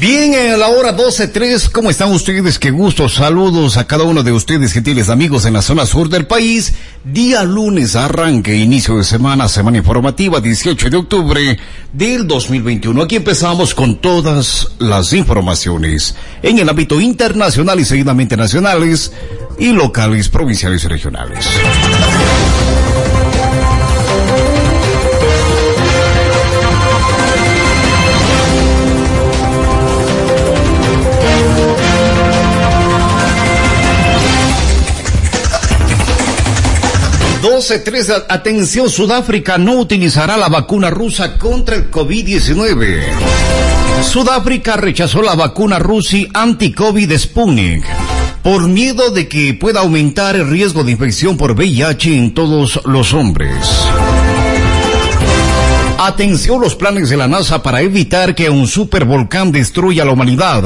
[0.00, 2.58] Bien, a la hora 12.03, ¿cómo están ustedes?
[2.58, 6.26] Qué gusto, saludos a cada uno de ustedes, gentiles amigos en la zona sur del
[6.26, 6.72] país.
[7.04, 11.58] Día lunes, arranque, inicio de semana, semana informativa, 18 de octubre
[11.92, 13.02] del 2021.
[13.02, 19.12] Aquí empezamos con todas las informaciones en el ámbito internacional y seguidamente nacionales
[19.58, 21.46] y locales, provinciales y regionales.
[37.42, 43.00] 12.3, atención, Sudáfrica no utilizará la vacuna rusa contra el COVID-19.
[44.02, 47.84] Sudáfrica rechazó la vacuna rusa anti-COVID Sputnik
[48.42, 53.14] por miedo de que pueda aumentar el riesgo de infección por VIH en todos los
[53.14, 53.56] hombres.
[56.02, 60.64] Atención los planes de la NASA para evitar que un supervolcán destruya la humanidad.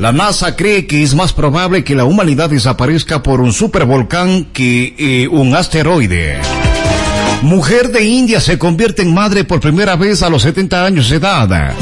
[0.00, 4.96] La NASA cree que es más probable que la humanidad desaparezca por un supervolcán que
[4.98, 6.40] eh, un asteroide.
[7.42, 11.16] Mujer de India se convierte en madre por primera vez a los 70 años de
[11.18, 11.74] edad.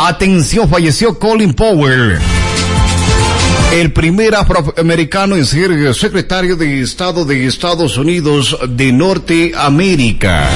[0.00, 2.18] Atención, falleció Colin Powell.
[3.72, 10.48] El primer afroamericano en ser secretario de Estado de Estados Unidos de Norteamérica.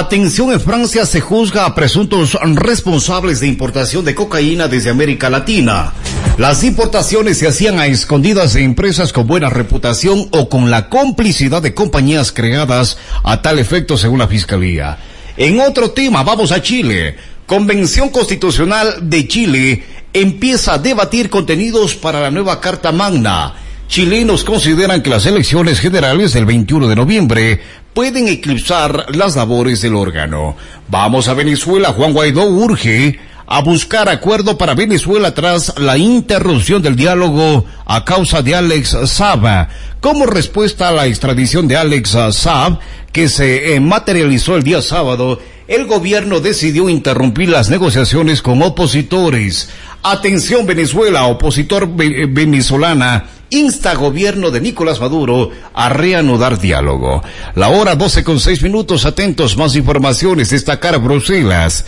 [0.00, 5.92] Atención, en Francia se juzga a presuntos responsables de importación de cocaína desde América Latina.
[6.38, 11.60] Las importaciones se hacían a escondidas de empresas con buena reputación o con la complicidad
[11.60, 14.96] de compañías creadas a tal efecto según la Fiscalía.
[15.36, 17.16] En otro tema, vamos a Chile.
[17.44, 23.54] Convención Constitucional de Chile empieza a debatir contenidos para la nueva Carta Magna.
[23.90, 27.60] Chilenos consideran que las elecciones generales del 21 de noviembre
[27.94, 30.56] pueden eclipsar las labores del órgano.
[30.88, 31.92] Vamos a Venezuela.
[31.92, 38.42] Juan Guaidó urge a buscar acuerdo para Venezuela tras la interrupción del diálogo a causa
[38.42, 39.68] de Alex Saab.
[40.00, 42.78] Como respuesta a la extradición de Alex Saab,
[43.12, 49.68] que se eh, materializó el día sábado, el gobierno decidió interrumpir las negociaciones con opositores.
[50.02, 57.22] Atención Venezuela, opositor venezolana insta gobierno de Nicolás Maduro a reanudar diálogo.
[57.54, 61.84] La hora 12 con 6 minutos, atentos, más informaciones, destacar Bruselas.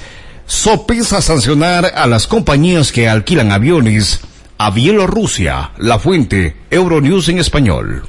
[0.46, 4.20] Sopesa sancionar a las compañías que alquilan aviones
[4.58, 5.70] a Bielorrusia.
[5.78, 8.02] La fuente, Euronews en español.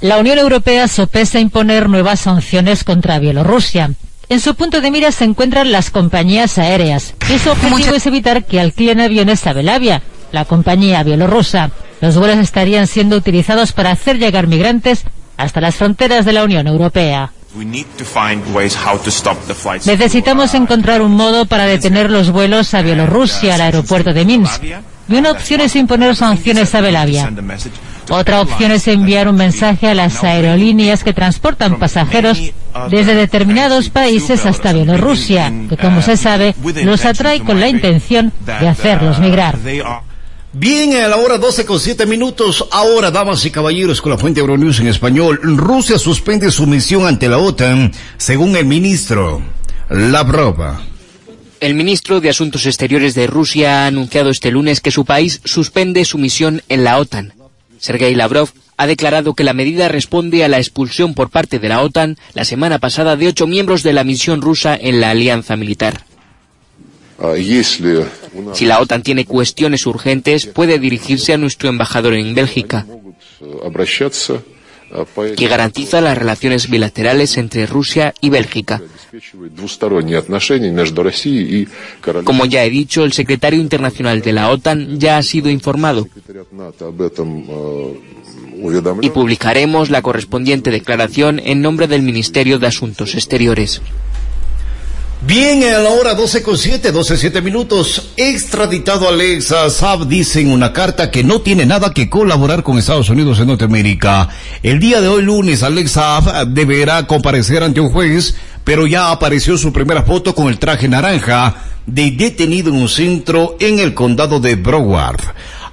[0.00, 3.92] La Unión Europea sopesa imponer nuevas sanciones contra Bielorrusia.
[4.30, 8.46] En su punto de mira se encuentran las compañías aéreas y su objetivo es evitar
[8.46, 11.72] que alquilen aviones a Belavia, la compañía bielorrusa.
[12.00, 15.04] Los vuelos estarían siendo utilizados para hacer llegar migrantes
[15.36, 17.30] hasta las fronteras de la Unión Europea.
[19.86, 24.62] Necesitamos encontrar un modo para detener los vuelos a Bielorrusia, al aeropuerto de Minsk.
[25.08, 27.32] Y una opción es imponer sanciones a Belavia.
[28.10, 32.40] Otra opción es enviar un mensaje a las aerolíneas que transportan pasajeros
[32.88, 38.68] desde determinados países hasta Bielorrusia, que como se sabe, los atrae con la intención de
[38.68, 39.58] hacerlos migrar.
[40.52, 44.40] Bien, a la hora 12 con 7 minutos, ahora, damas y caballeros, con la fuente
[44.40, 49.42] Euronews en español, Rusia suspende su misión ante la OTAN, según el ministro
[49.88, 50.56] Lavrov.
[51.60, 56.04] El ministro de Asuntos Exteriores de Rusia ha anunciado este lunes que su país suspende
[56.04, 57.32] su misión en la OTAN.
[57.78, 61.80] Sergei Lavrov ha declarado que la medida responde a la expulsión por parte de la
[61.80, 66.09] OTAN la semana pasada de ocho miembros de la misión rusa en la alianza militar.
[68.54, 72.86] Si la OTAN tiene cuestiones urgentes, puede dirigirse a nuestro embajador en Bélgica,
[75.36, 78.82] que garantiza las relaciones bilaterales entre Rusia y Bélgica.
[82.24, 86.08] Como ya he dicho, el secretario internacional de la OTAN ya ha sido informado
[89.02, 93.80] y publicaremos la correspondiente declaración en nombre del Ministerio de Asuntos Exteriores.
[95.22, 100.50] Bien, a la hora 12 con 7, 12, 7 minutos, extraditado Alexa Saab dice en
[100.50, 104.30] una carta que no tiene nada que colaborar con Estados Unidos en Norteamérica.
[104.62, 108.34] El día de hoy lunes, Alexa Saab deberá comparecer ante un juez,
[108.64, 113.56] pero ya apareció su primera foto con el traje naranja de detenido en un centro
[113.60, 115.20] en el condado de Broward.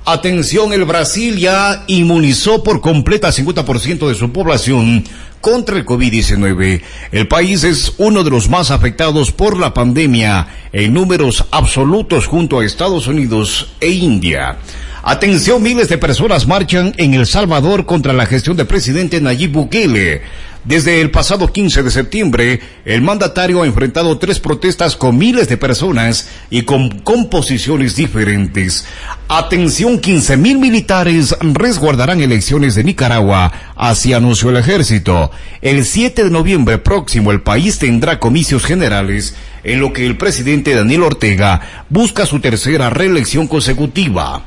[0.09, 5.03] Atención, el Brasil ya inmunizó por completa 50% de su población
[5.41, 6.81] contra el COVID-19.
[7.11, 12.59] El país es uno de los más afectados por la pandemia en números absolutos junto
[12.59, 14.57] a Estados Unidos e India.
[15.03, 20.21] Atención, miles de personas marchan en El Salvador contra la gestión del presidente Nayib Bukele.
[20.67, 25.55] Desde el pasado 15 de septiembre, el mandatario ha enfrentado tres protestas con miles de
[25.55, 28.85] personas y con composiciones diferentes.
[29.29, 35.31] Atención, 15 mil militares resguardarán elecciones de Nicaragua, así anunció el ejército.
[35.61, 40.75] El 7 de noviembre próximo el país tendrá comicios generales en lo que el presidente
[40.75, 44.43] Daniel Ortega busca su tercera reelección consecutiva.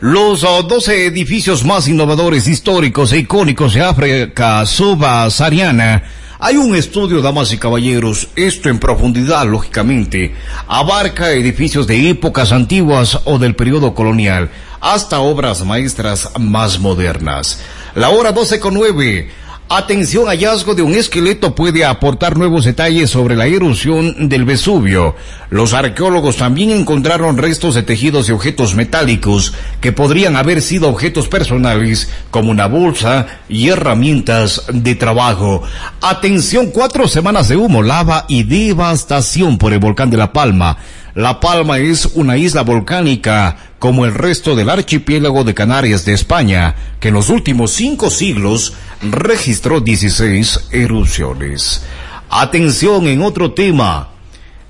[0.00, 6.04] Los 12 edificios más innovadores, históricos e icónicos de África subsahariana.
[6.38, 10.34] Hay un estudio, damas y caballeros, esto en profundidad, lógicamente,
[10.66, 14.50] abarca edificios de épocas antiguas o del periodo colonial,
[14.80, 17.60] hasta obras maestras más modernas.
[17.94, 19.28] La hora 12 con 9.
[19.72, 25.14] Atención, hallazgo de un esqueleto puede aportar nuevos detalles sobre la erosión del Vesubio.
[25.48, 31.28] Los arqueólogos también encontraron restos de tejidos y objetos metálicos que podrían haber sido objetos
[31.28, 35.62] personales como una bolsa y herramientas de trabajo.
[36.00, 40.78] Atención, cuatro semanas de humo, lava y devastación por el volcán de La Palma.
[41.14, 46.76] La Palma es una isla volcánica como el resto del archipiélago de Canarias de España,
[47.00, 51.82] que en los últimos cinco siglos registró 16 erupciones.
[52.28, 54.10] Atención en otro tema.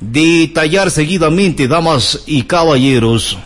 [0.00, 3.36] Detallar seguidamente, damas y caballeros.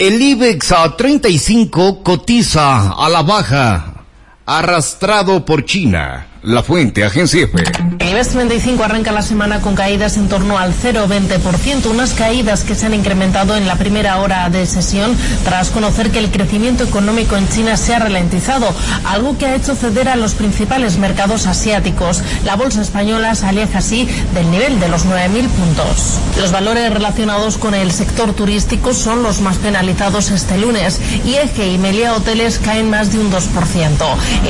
[0.00, 4.04] El IBEX a 35 cotiza a la baja,
[4.44, 6.26] arrastrado por China.
[6.44, 7.56] La fuente, agencia F.
[8.00, 12.74] El IBEX 35 arranca la semana con caídas en torno al 0,20%, unas caídas que
[12.74, 17.38] se han incrementado en la primera hora de sesión tras conocer que el crecimiento económico
[17.38, 18.68] en China se ha ralentizado,
[19.06, 22.22] algo que ha hecho ceder a los principales mercados asiáticos.
[22.44, 26.18] La bolsa española se aleja así del nivel de los 9.000 puntos.
[26.38, 31.00] Los valores relacionados con el sector turístico son los más penalizados este lunes.
[31.24, 33.40] IEG y Melia Hoteles caen más de un 2%.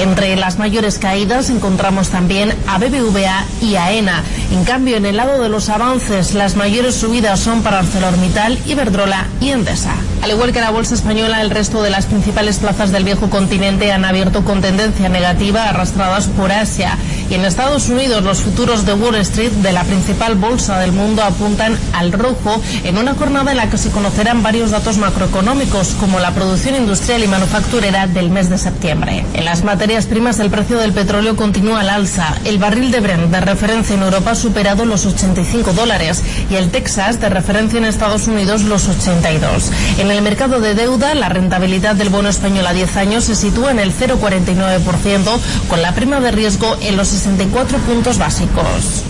[0.00, 4.22] Entre las mayores caídas encontramos también a BBVA y a ENA.
[4.52, 9.26] En cambio, en el lado de los avances, las mayores subidas son para ArcelorMittal, Iberdrola
[9.38, 9.94] y Endesa.
[10.22, 13.92] Al igual que la bolsa española, el resto de las principales plazas del viejo continente
[13.92, 16.96] han abierto con tendencia negativa arrastradas por Asia.
[17.30, 21.22] Y en Estados Unidos, los futuros de Wall Street, de la principal bolsa del mundo,
[21.22, 26.20] apuntan al rojo en una jornada en la que se conocerán varios datos macroeconómicos, como
[26.20, 29.24] la producción industrial y manufacturera del mes de septiembre.
[29.34, 32.34] En las materias primas, el precio del petróleo continúa al alza.
[32.44, 36.70] El barril de Brent de referencia en Europa ha superado los 85 dólares y el
[36.70, 39.70] Texas de referencia en Estados Unidos los 82.
[39.98, 43.70] En el mercado de deuda, la rentabilidad del bono español a 10 años se sitúa
[43.70, 45.38] en el 0,49%,
[45.68, 49.04] con la prima de riesgo en los 64 puntos básicos.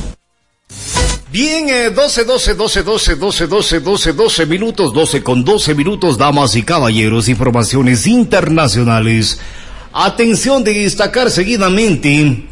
[1.32, 6.18] Bien, eh, 12, 12, 12, 12, 12, 12, 12, 12 minutos, 12 con 12 minutos,
[6.18, 9.40] damas y caballeros, informaciones internacionales.
[9.92, 12.46] Atención de destacar seguidamente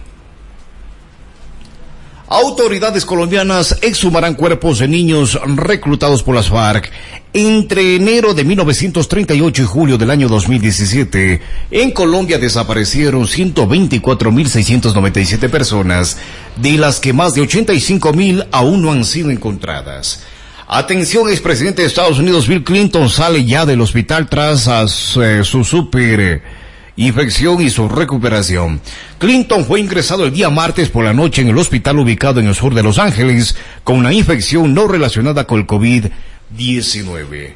[2.33, 6.91] Autoridades colombianas exhumarán cuerpos de niños reclutados por las FARC
[7.35, 11.43] entre enero de 1938 y julio del año 2017.
[11.71, 16.17] En Colombia desaparecieron 124.697 personas,
[16.57, 20.23] de las que más de 85.000 aún no han sido encontradas.
[20.67, 26.62] Atención, expresidente de Estados Unidos Bill Clinton sale ya del hospital tras eh, su super
[26.97, 28.81] infección y su recuperación.
[29.19, 32.55] Clinton fue ingresado el día martes por la noche en el hospital ubicado en el
[32.55, 37.55] sur de Los Ángeles con una infección no relacionada con el COVID-19.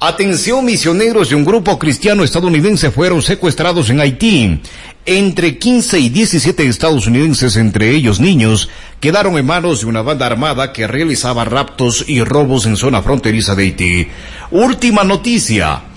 [0.00, 4.60] Atención, misioneros de un grupo cristiano estadounidense fueron secuestrados en Haití.
[5.06, 8.68] Entre 15 y 17 estadounidenses, entre ellos niños,
[9.00, 13.54] quedaron en manos de una banda armada que realizaba raptos y robos en zona fronteriza
[13.54, 14.08] de Haití.
[14.50, 15.93] Última noticia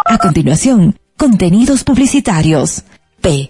[0.05, 2.83] A continuación, contenidos publicitarios.
[3.21, 3.49] P.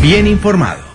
[0.02, 0.88] bien informado.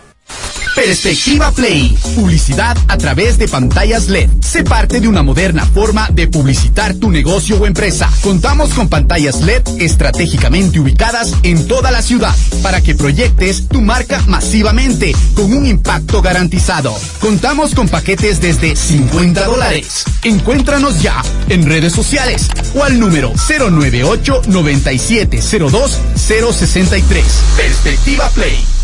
[0.75, 1.96] Perspectiva Play.
[2.15, 4.30] Publicidad a través de pantallas LED.
[4.42, 8.10] Se parte de una moderna forma de publicitar tu negocio o empresa.
[8.22, 14.22] Contamos con pantallas LED estratégicamente ubicadas en toda la ciudad para que proyectes tu marca
[14.27, 16.96] masivamente con un impacto garantizado.
[17.20, 20.03] Contamos con paquetes desde 50 dólares.
[20.24, 27.25] Encuéntranos ya en redes sociales o al número 098 9702 063.
[27.58, 28.83] Perspectiva Play.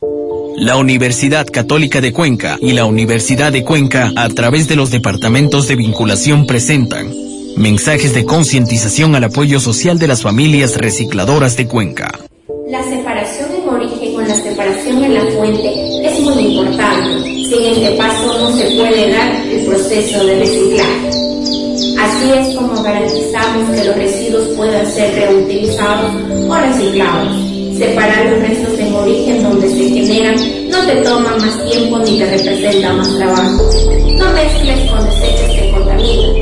[0.00, 5.68] La Universidad Católica de Cuenca y la Universidad de Cuenca, a través de los departamentos
[5.68, 7.14] de vinculación, presentan
[7.56, 12.20] mensajes de concientización al apoyo social de las familias recicladoras de Cuenca.
[12.68, 17.22] La separación en origen con la separación en la fuente es muy importante.
[17.22, 21.08] Sin este paso no se puede dar el proceso de reciclaje.
[21.98, 26.12] Así es como garantizamos que los residuos puedan ser reutilizados
[26.48, 30.36] o reciclados separar los restos en origen donde se generan
[30.70, 33.70] no te toma más tiempo ni te representa más trabajo.
[34.18, 36.34] No mezcles con desechos que contaminan.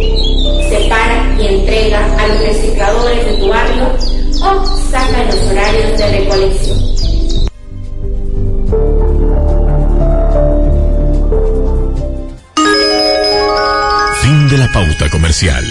[0.69, 3.85] Separa y entrega a los recicladores de tu barrio
[4.43, 6.79] o saca los horarios de recolección.
[14.23, 15.65] Fin de la pauta comercial.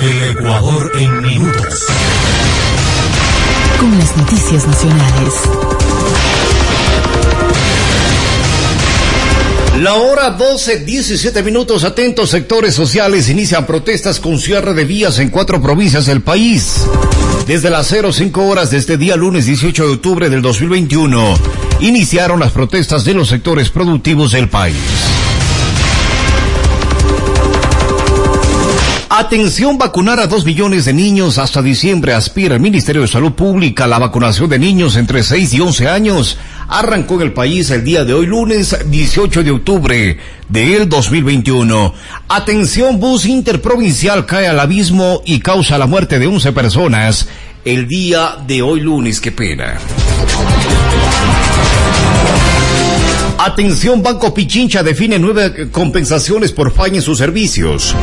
[0.00, 1.88] El Ecuador en minutos
[3.80, 5.34] con las noticias nacionales.
[9.82, 11.84] La hora 12, 17 minutos.
[11.84, 16.84] Atentos sectores sociales inician protestas con cierre de vías en cuatro provincias del país.
[17.46, 21.38] Desde las 05 horas de este día lunes 18 de octubre del 2021,
[21.80, 24.76] iniciaron las protestas de los sectores productivos del país.
[29.20, 32.14] Atención, vacunar a dos millones de niños hasta diciembre.
[32.14, 33.88] Aspira el Ministerio de Salud Pública.
[33.88, 38.04] La vacunación de niños entre 6 y 11 años arrancó en el país el día
[38.04, 41.94] de hoy, lunes 18 de octubre del 2021.
[42.28, 47.28] Atención, bus interprovincial cae al abismo y causa la muerte de 11 personas
[47.64, 49.20] el día de hoy, lunes.
[49.20, 49.78] Qué pena.
[53.38, 57.94] Atención, Banco Pichincha define nueve compensaciones por falla en sus servicios.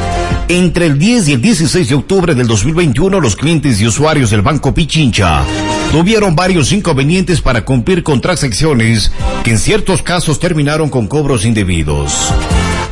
[0.48, 4.42] Entre el 10 y el 16 de octubre del 2021, los clientes y usuarios del
[4.42, 5.44] Banco Pichincha
[5.92, 9.12] tuvieron varios inconvenientes para cumplir con transacciones
[9.44, 12.32] que en ciertos casos terminaron con cobros indebidos.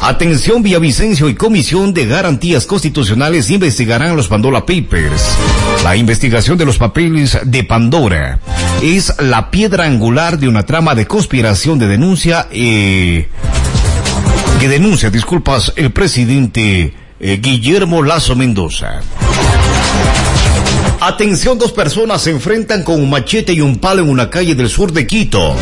[0.06, 5.38] Atención, Villavicencio y Comisión de Garantías Constitucionales investigarán los Pandora Papers.
[5.82, 8.38] La investigación de los papeles de Pandora
[8.82, 13.30] es la piedra angular de una trama de conspiración de denuncia eh,
[14.60, 19.00] que denuncia, disculpas, el presidente eh, Guillermo Lazo Mendoza.
[21.06, 24.70] Atención, dos personas se enfrentan con un machete y un palo en una calle del
[24.70, 25.54] sur de Quito.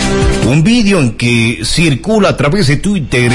[0.45, 3.31] Un vídeo en que circula a través de Twitter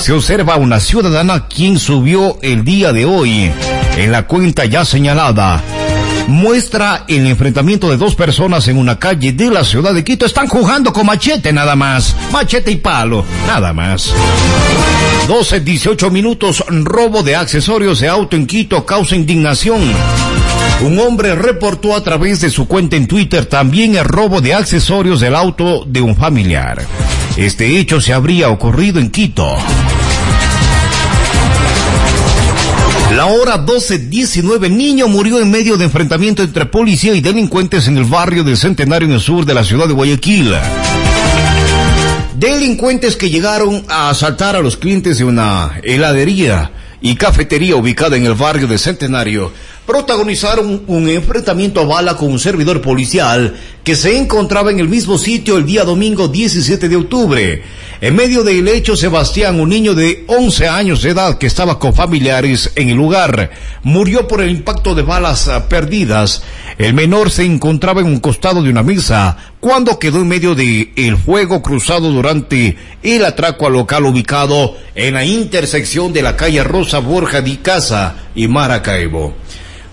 [0.00, 3.50] se observa a una ciudadana quien subió el día de hoy
[3.96, 5.60] en la cuenta ya señalada.
[6.28, 10.26] Muestra el enfrentamiento de dos personas en una calle de la ciudad de Quito.
[10.26, 12.14] Están jugando con machete nada más.
[12.30, 14.12] Machete y palo, nada más.
[15.26, 19.80] 12, 18 minutos, robo de accesorios de auto en Quito causa indignación.
[20.80, 25.20] Un hombre reportó a través de su cuenta en Twitter también el robo de accesorios
[25.20, 26.86] del auto de un familiar.
[27.36, 29.56] Este hecho se habría ocurrido en Quito.
[33.16, 38.04] La hora 12.19, niño murió en medio de enfrentamiento entre policía y delincuentes en el
[38.04, 40.54] barrio del Centenario en el sur de la ciudad de Guayaquil.
[42.36, 46.70] Delincuentes que llegaron a asaltar a los clientes de una heladería
[47.00, 49.52] y cafetería ubicada en el barrio del Centenario
[49.88, 55.16] protagonizaron un enfrentamiento a bala con un servidor policial que se encontraba en el mismo
[55.16, 57.62] sitio el día domingo 17 de octubre.
[58.02, 61.94] En medio del hecho, Sebastián, un niño de 11 años de edad que estaba con
[61.94, 63.50] familiares en el lugar,
[63.82, 66.42] murió por el impacto de balas ah, perdidas.
[66.76, 70.92] El menor se encontraba en un costado de una mesa cuando quedó en medio de
[70.96, 76.62] el fuego cruzado durante el atraco al local ubicado en la intersección de la calle
[76.62, 79.34] Rosa Borja de Casa y Maracaibo.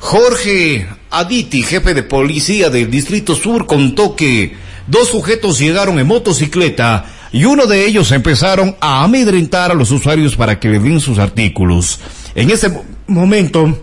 [0.05, 7.05] Jorge Aditi, jefe de policía del Distrito Sur, contó que dos sujetos llegaron en motocicleta
[7.31, 11.17] y uno de ellos empezaron a amedrentar a los usuarios para que le den sus
[11.17, 11.99] artículos.
[12.35, 12.71] En ese
[13.07, 13.79] momento,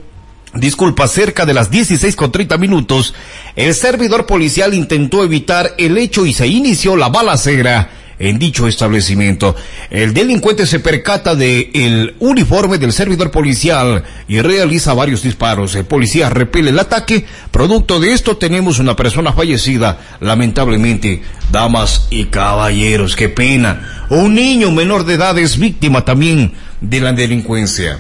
[0.55, 3.15] disculpa, cerca de las 16 con 30 minutos,
[3.57, 9.55] el servidor policial intentó evitar el hecho y se inició la balacera en dicho establecimiento.
[9.91, 15.75] El delincuente se percata de el uniforme del servidor policial y realiza varios disparos.
[15.75, 17.25] El policía repele el ataque.
[17.51, 19.99] Producto de esto tenemos una persona fallecida.
[20.21, 24.07] Lamentablemente, damas y caballeros, qué pena.
[24.11, 27.99] Un niño menor de edad es víctima también de la delincuencia.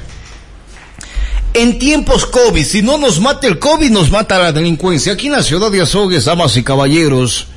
[1.54, 5.12] En tiempos COVID, si no nos mata el COVID, nos mata la delincuencia.
[5.12, 7.48] Aquí en la ciudad de Azogues, damas y caballeros,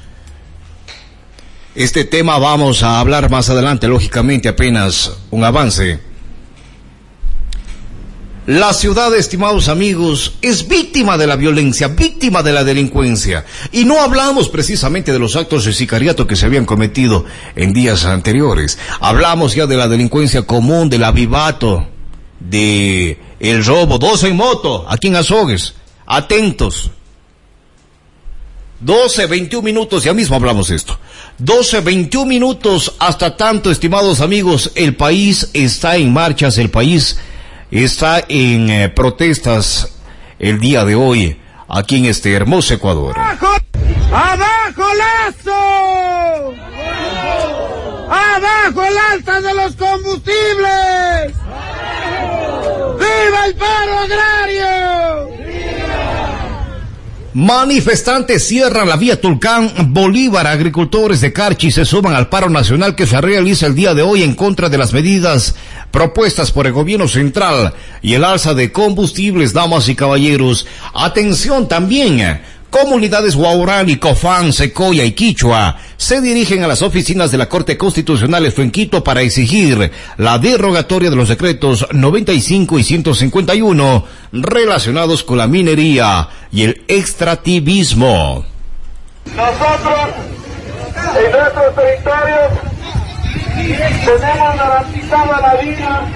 [1.76, 6.00] este tema vamos a hablar más adelante, lógicamente apenas un avance.
[8.48, 13.44] La ciudad, estimados amigos, es víctima de la violencia, víctima de la delincuencia.
[13.72, 18.06] Y no hablamos precisamente de los actos de sicariato que se habían cometido en días
[18.06, 18.78] anteriores.
[19.02, 21.88] Hablamos ya de la delincuencia común, del avivato,
[22.40, 25.74] de el robo, dos en moto, aquí en Azogues.
[26.06, 26.92] Atentos.
[28.80, 31.00] 12, 21 minutos, ya mismo hablamos esto.
[31.38, 37.20] 12, 21 minutos, hasta tanto, estimados amigos, el país está en marchas, el país
[37.72, 39.94] está en eh, protestas
[40.40, 43.18] el día de hoy, aquí en este hermoso Ecuador.
[43.18, 43.56] ¡Abajo,
[44.12, 46.54] abajo Lazo!
[48.10, 51.34] ¡Abajo el alta de los combustibles!
[52.98, 55.35] ¡Viva el paro agrario!
[57.36, 60.48] Manifestantes cierran la vía Tulcán Bolívar.
[60.48, 64.24] Agricultores de Carchi se suman al paro nacional que se realiza el día de hoy
[64.24, 65.54] en contra de las medidas
[65.92, 70.66] propuestas por el gobierno central y el alza de combustibles, damas y caballeros.
[70.94, 72.40] Atención también
[72.82, 73.38] Comunidades
[73.88, 78.70] y Cofán, Secoya y Quichua se dirigen a las oficinas de la Corte Constitucional en
[78.70, 86.28] Quito para exigir la derogatoria de los decretos 95 y 151 relacionados con la minería
[86.52, 88.44] y el extractivismo.
[89.34, 90.10] Nosotros,
[91.16, 92.52] en nuestros territorios,
[94.04, 96.12] tenemos garantizada la vida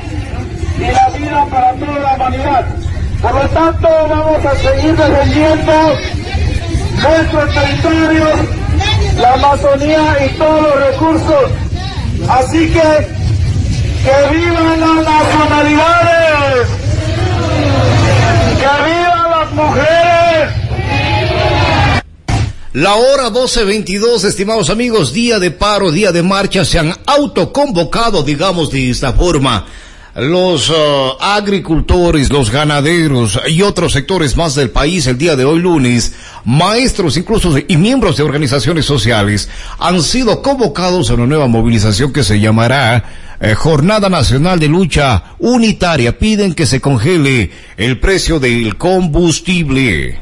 [0.78, 2.66] y la vida para toda la humanidad.
[3.22, 5.74] Por lo tanto, vamos a seguir defendiendo
[7.02, 8.40] nuestros territorios,
[9.18, 11.52] la Amazonía y todos los recursos.
[12.30, 13.08] Así que,
[14.04, 16.68] que vivan las nacionalidades,
[18.60, 20.20] que vivan las mujeres.
[22.74, 28.70] La hora 12.22, estimados amigos, día de paro, día de marcha, se han autoconvocado, digamos
[28.72, 29.66] de esta forma
[30.22, 30.74] los uh,
[31.20, 36.14] agricultores, los ganaderos y otros sectores más del país el día de hoy lunes,
[36.46, 42.24] maestros incluso y miembros de organizaciones sociales han sido convocados a una nueva movilización que
[42.24, 43.04] se llamará
[43.40, 46.18] eh, Jornada Nacional de Lucha Unitaria.
[46.18, 50.20] Piden que se congele el precio del combustible.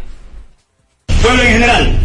[1.21, 1.99] Pueblo en general,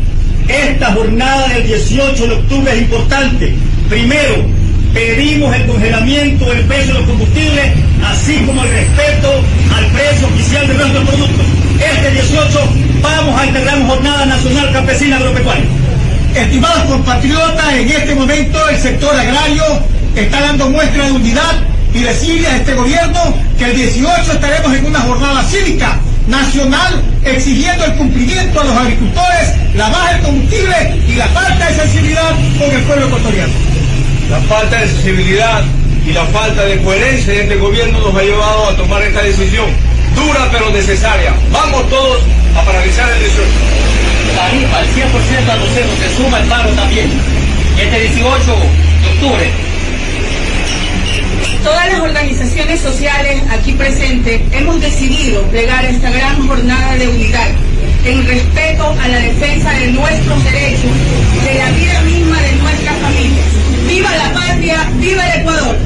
[0.48, 3.55] Esta jornada del 18 de octubre es importante.
[3.88, 4.44] Primero,
[4.92, 7.72] pedimos el congelamiento del precio de los combustibles,
[8.05, 9.42] así como el respeto
[9.74, 11.46] al precio oficial de nuestros productos.
[11.81, 12.61] Este 18
[13.00, 15.64] vamos a integrar una jornada nacional campesina agropecuaria.
[16.35, 19.64] Estimados compatriotas, en este momento el sector agrario
[20.16, 24.87] está dando muestra de unidad y decirle a este gobierno que el 18 estaremos en
[24.87, 31.16] una jornada cívica nacional exigiendo el cumplimiento a los agricultores, la baja del combustible y
[31.16, 33.52] la falta de sensibilidad con el pueblo ecuatoriano.
[34.33, 35.62] La falta de sensibilidad
[36.07, 39.66] y la falta de coherencia de este gobierno nos ha llevado a tomar esta decisión,
[40.14, 41.35] dura pero necesaria.
[41.53, 42.23] Vamos todos
[42.57, 43.47] a paralizar el 18.
[44.35, 47.11] Tarifa al 100% a los cerros, se suma el paro también.
[47.79, 49.51] Este 18 de octubre
[51.62, 57.51] Todas las organizaciones sociales aquí presentes hemos decidido plegar esta gran jornada de unidad
[58.05, 60.90] en respeto a la defensa de nuestros derechos,
[61.45, 62.32] de la vida misma.
[64.03, 64.91] ¡Viva la patria!
[64.99, 65.77] ¡Viva el Ecuador!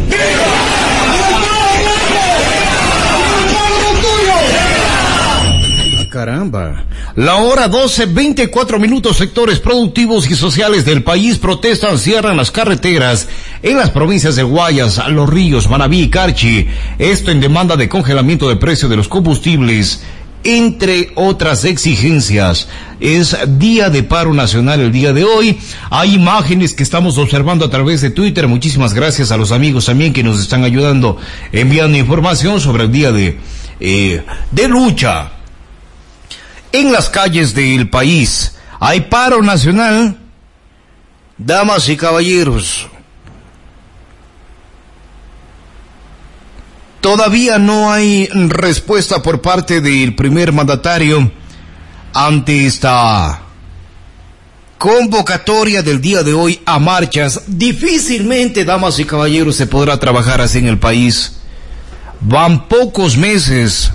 [6.11, 6.87] Caramba.
[7.15, 13.29] La hora 12, 24 minutos, sectores productivos y sociales del país protestan, cierran las carreteras
[13.63, 16.69] en las provincias de Guayas, Los Ríos, Manabí y Carchi.
[16.99, 20.03] Esto en demanda de congelamiento de precio de los combustibles
[20.47, 22.69] entre otras exigencias.
[23.01, 25.59] Es día de paro nacional el día de hoy.
[25.91, 28.47] Hay imágenes que estamos observando a través de Twitter.
[28.47, 31.19] Muchísimas gracias a los amigos también que nos están ayudando
[31.51, 33.39] enviando información sobre el día de,
[33.81, 35.33] eh, de lucha
[36.71, 38.55] en las calles del país.
[38.79, 40.17] Hay paro nacional.
[41.39, 42.89] Damas y caballeros,
[47.01, 51.31] todavía no hay respuesta por parte del primer mandatario
[52.13, 53.43] ante esta
[54.79, 57.43] convocatoria del día de hoy a marchas.
[57.47, 61.41] Difícilmente, damas y caballeros, se podrá trabajar así en el país.
[62.21, 63.91] Van pocos meses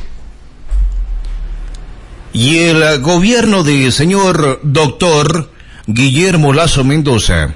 [2.34, 5.52] y el gobierno del señor doctor
[5.88, 7.56] Guillermo Lazo Mendoza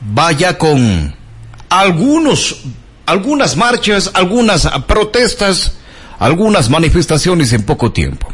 [0.00, 1.14] vaya con
[1.68, 2.62] algunos,
[3.06, 5.78] algunas marchas, algunas protestas,
[6.18, 8.28] algunas manifestaciones en poco tiempo.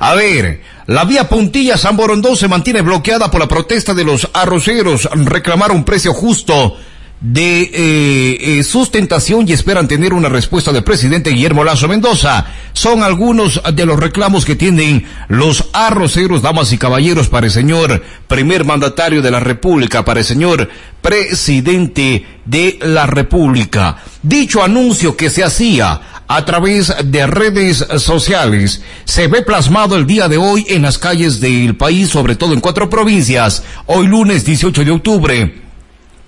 [0.00, 4.28] A ver, la vía Puntilla San Borondón se mantiene bloqueada por la protesta de los
[4.32, 5.08] arroceros.
[5.12, 6.76] Reclamar un precio justo
[7.20, 12.46] de eh, eh, sustentación y esperan tener una respuesta del presidente Guillermo Lazo Mendoza.
[12.72, 18.02] Son algunos de los reclamos que tienen los arroceros, damas y caballeros, para el señor
[18.28, 20.68] primer mandatario de la República, para el señor
[21.02, 23.96] presidente de la República.
[24.22, 30.28] Dicho anuncio que se hacía a través de redes sociales se ve plasmado el día
[30.28, 34.84] de hoy en las calles del país, sobre todo en cuatro provincias, hoy lunes 18
[34.84, 35.67] de octubre.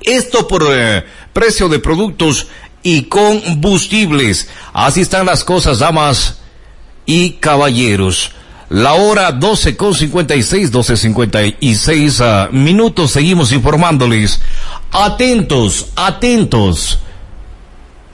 [0.01, 2.47] Esto por eh, precio de productos
[2.83, 4.49] y combustibles.
[4.73, 6.39] Así están las cosas, damas
[7.07, 8.33] y caballeros.
[8.71, 13.11] La hora 12 con 56, 12 56 uh, minutos.
[13.11, 14.41] Seguimos informándoles.
[14.93, 17.01] Atentos, atentos.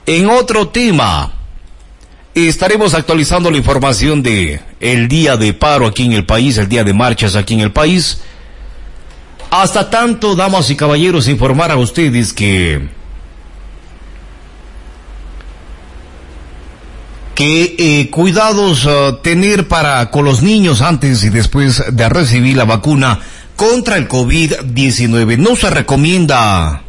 [0.07, 1.31] En otro tema,
[2.33, 6.83] estaremos actualizando la información de el día de paro aquí en el país, el día
[6.83, 8.21] de marchas aquí en el país.
[9.49, 12.89] Hasta tanto, damas y caballeros, informar a ustedes que
[17.33, 22.65] que eh, cuidados uh, tener para con los niños antes y después de recibir la
[22.65, 23.19] vacuna
[23.55, 25.37] contra el COVID-19.
[25.37, 26.81] No se recomienda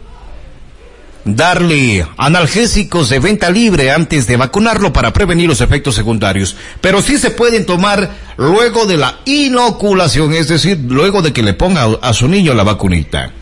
[1.36, 7.18] darle analgésicos de venta libre antes de vacunarlo para prevenir los efectos secundarios, pero sí
[7.18, 12.12] se pueden tomar luego de la inoculación, es decir, luego de que le ponga a
[12.12, 13.32] su niño la vacunita.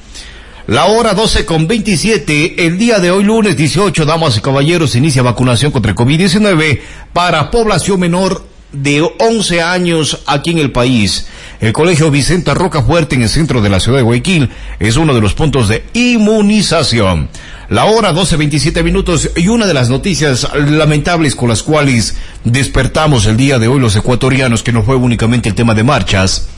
[0.66, 5.22] La hora 12 con 27, el día de hoy lunes 18, damas y caballeros, inicia
[5.22, 6.81] vacunación contra el COVID-19
[7.12, 11.29] para población menor de 11 años aquí en el país.
[11.59, 15.14] El Colegio Vicente Roca Fuerte en el centro de la ciudad de Guayaquil es uno
[15.14, 17.31] de los puntos de inmunización.
[17.71, 23.38] La hora 12.27 minutos y una de las noticias lamentables con las cuales despertamos el
[23.38, 26.49] día de hoy los ecuatorianos, que no fue únicamente el tema de marchas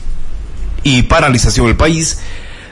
[0.83, 2.19] y paralización del país,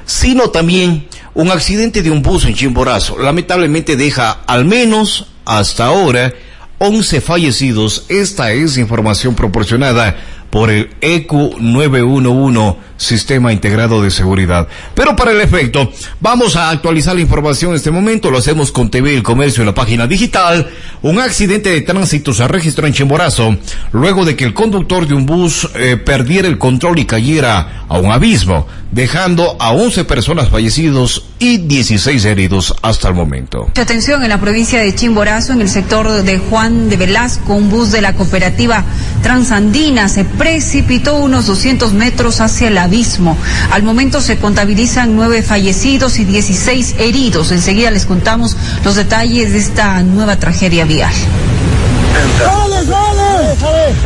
[0.05, 3.17] sino también un accidente de un bus en Chimborazo.
[3.17, 6.33] Lamentablemente deja al menos hasta ahora
[6.79, 8.05] 11 fallecidos.
[8.09, 10.17] Esta es información proporcionada
[10.57, 14.67] por el ECU 911 sistema integrado de seguridad.
[14.93, 18.29] Pero para el efecto, vamos a actualizar la información en este momento.
[18.29, 20.69] Lo hacemos con TV El Comercio en la página digital.
[21.01, 23.57] Un accidente de tránsito se registró en Chimborazo
[23.91, 27.97] luego de que el conductor de un bus eh, perdiera el control y cayera a
[27.99, 33.71] un abismo, dejando a 11 personas fallecidos y 16 heridos hasta el momento.
[33.79, 37.91] Atención en la provincia de Chimborazo, en el sector de Juan de Velasco, un bus
[37.91, 38.83] de la cooperativa
[39.21, 43.37] Transandina se precipitó unos 200 metros hacia la abismo.
[43.71, 47.51] Al momento se contabilizan nueve fallecidos y 16 heridos.
[47.51, 51.13] Enseguida les contamos los detalles de esta nueva tragedia vial.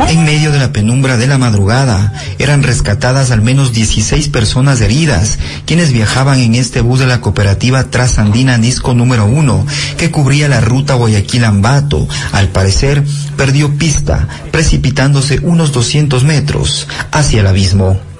[0.08, 5.38] En medio de la penumbra de la madrugada, eran rescatadas al menos 16 personas heridas,
[5.66, 9.66] quienes viajaban en este bus de la cooperativa Trasandina Nisco número 1,
[9.96, 12.08] que cubría la ruta Guayaquil-Ambato.
[12.32, 13.04] Al parecer,
[13.36, 18.11] perdió pista, precipitándose unos 200 metros hacia el abismo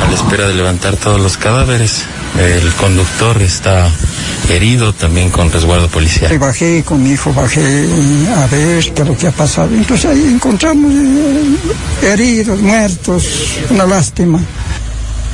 [0.00, 2.04] a la espera de levantar todos los cadáveres.
[2.38, 3.88] El conductor está
[4.50, 6.38] herido también con resguardo policial.
[6.38, 7.60] Bajé con mi hijo, bajé
[8.36, 9.74] a ver qué es lo que ha pasado.
[9.74, 13.24] Entonces ahí encontramos eh, heridos, muertos,
[13.70, 14.40] una lástima.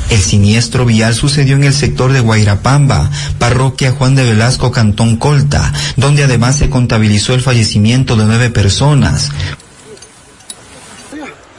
[0.09, 5.73] El siniestro vial sucedió en el sector de Guairapamba, parroquia Juan de Velasco, Cantón Colta,
[5.95, 9.31] donde además se contabilizó el fallecimiento de nueve personas.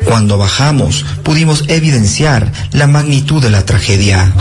[0.04, 4.32] Cuando bajamos, pudimos evidenciar la magnitud de la tragedia.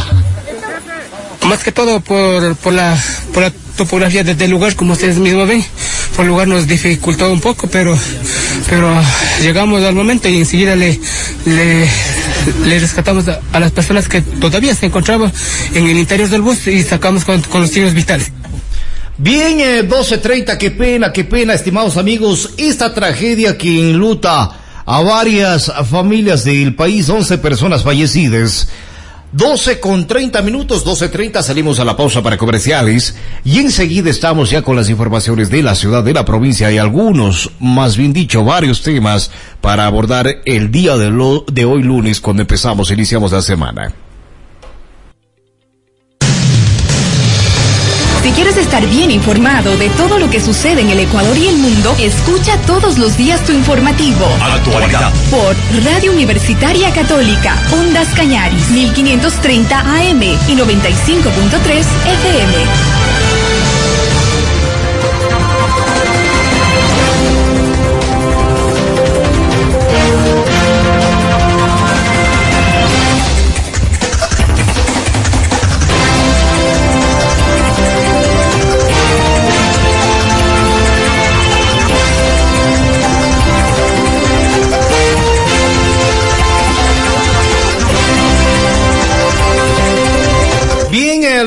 [1.48, 2.98] Más que todo por, por, la,
[3.34, 5.64] por la topografía del lugar, como ustedes mismos ven,
[6.16, 7.98] por el lugar nos dificultó un poco, pero,
[8.70, 8.94] pero
[9.42, 11.00] llegamos al momento y enseguida le,
[11.46, 11.90] le,
[12.66, 15.32] le rescatamos a, las personas que todavía se encontraban
[15.74, 18.32] en el interior del bus y sacamos con, con los signos vitales.
[19.18, 25.72] Bien, eh, 12.30, qué pena, qué pena, estimados amigos, esta tragedia que enluta a varias
[25.90, 28.68] familias del país, 11 personas fallecidas.
[29.34, 34.62] 12 con 30 minutos, 12.30 salimos a la pausa para comerciales y enseguida estamos ya
[34.62, 38.84] con las informaciones de la ciudad, de la provincia y algunos, más bien dicho, varios
[38.84, 43.92] temas para abordar el día de, lo, de hoy lunes cuando empezamos, iniciamos la semana.
[48.24, 51.58] Si quieres estar bien informado de todo lo que sucede en el Ecuador y el
[51.58, 54.26] mundo, escucha todos los días tu informativo.
[54.42, 55.12] Actualidad.
[55.30, 63.43] Por Radio Universitaria Católica, Ondas Cañaris, 1530 AM y 95.3 FM.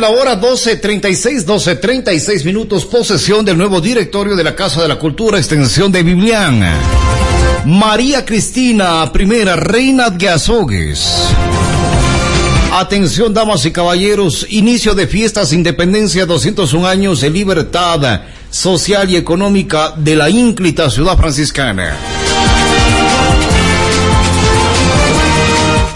[0.06, 5.36] La hora 12.36, 12.36 minutos, posesión del nuevo directorio de la Casa de la Cultura,
[5.36, 6.62] extensión de Biblián.
[7.64, 11.08] María Cristina, primera reina de Azogues.
[12.72, 19.92] Atención, damas y caballeros, inicio de fiestas Independencia 201 años de libertad social y económica
[19.96, 21.96] de la ínclita ciudad franciscana.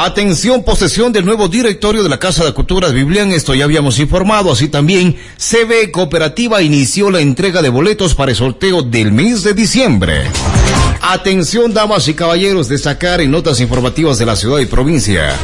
[0.03, 3.33] Atención, posesión del nuevo directorio de la Casa de Cultura de Biblián.
[3.33, 4.51] Esto ya habíamos informado.
[4.51, 9.53] Así también, CB Cooperativa inició la entrega de boletos para el sorteo del mes de
[9.53, 10.23] diciembre.
[11.03, 15.35] Atención, damas y caballeros, destacar en notas informativas de la ciudad y provincia.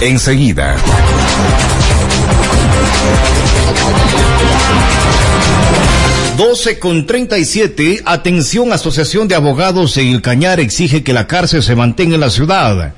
[0.00, 0.76] Enseguida.
[6.36, 8.00] Doce con treinta y siete.
[8.04, 12.30] Atención, Asociación de Abogados en el Cañar exige que la cárcel se mantenga en la
[12.30, 12.94] ciudad.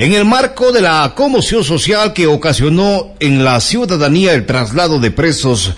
[0.00, 5.10] En el marco de la conmoción social que ocasionó en la ciudadanía el traslado de
[5.10, 5.74] presos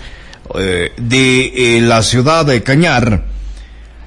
[0.57, 3.25] eh, de eh, la ciudad de Cañar,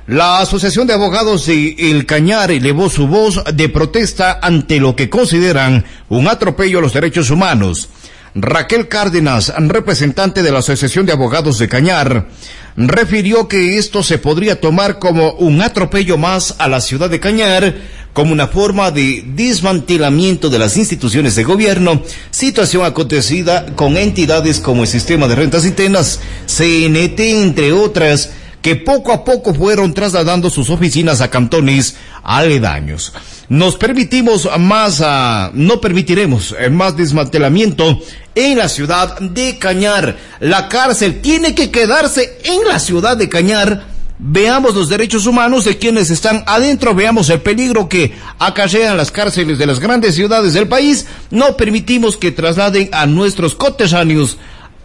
[0.07, 5.11] la Asociación de Abogados de El Cañar elevó su voz de protesta ante lo que
[5.11, 7.91] consideran un atropello a los derechos humanos.
[8.35, 12.29] Raquel Cárdenas, representante de la Asociación de Abogados de Cañar,
[12.77, 17.75] refirió que esto se podría tomar como un atropello más a la ciudad de Cañar,
[18.17, 22.01] como una forma de desmantelamiento de las instituciones de gobierno,
[22.31, 28.31] situación acontecida con entidades como el Sistema de Rentas Internas, CNT, entre otras,
[28.63, 33.13] que poco a poco fueron trasladando sus oficinas a cantones aledaños.
[33.51, 38.01] Nos permitimos más, uh, no permitiremos más desmantelamiento
[38.35, 40.17] en la ciudad de Cañar.
[40.41, 45.79] La cárcel tiene que quedarse en la ciudad de Cañar veamos los derechos humanos de
[45.79, 50.69] quienes están adentro, veamos el peligro que acarrean las cárceles de las grandes ciudades del
[50.69, 54.39] país, no permitimos que trasladen a nuestros coterráneos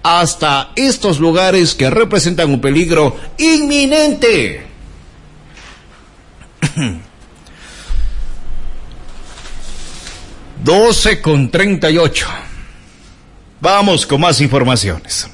[0.03, 4.67] hasta estos lugares que representan un peligro inminente.
[10.63, 12.27] 12 con 38.
[13.59, 15.27] Vamos con más informaciones.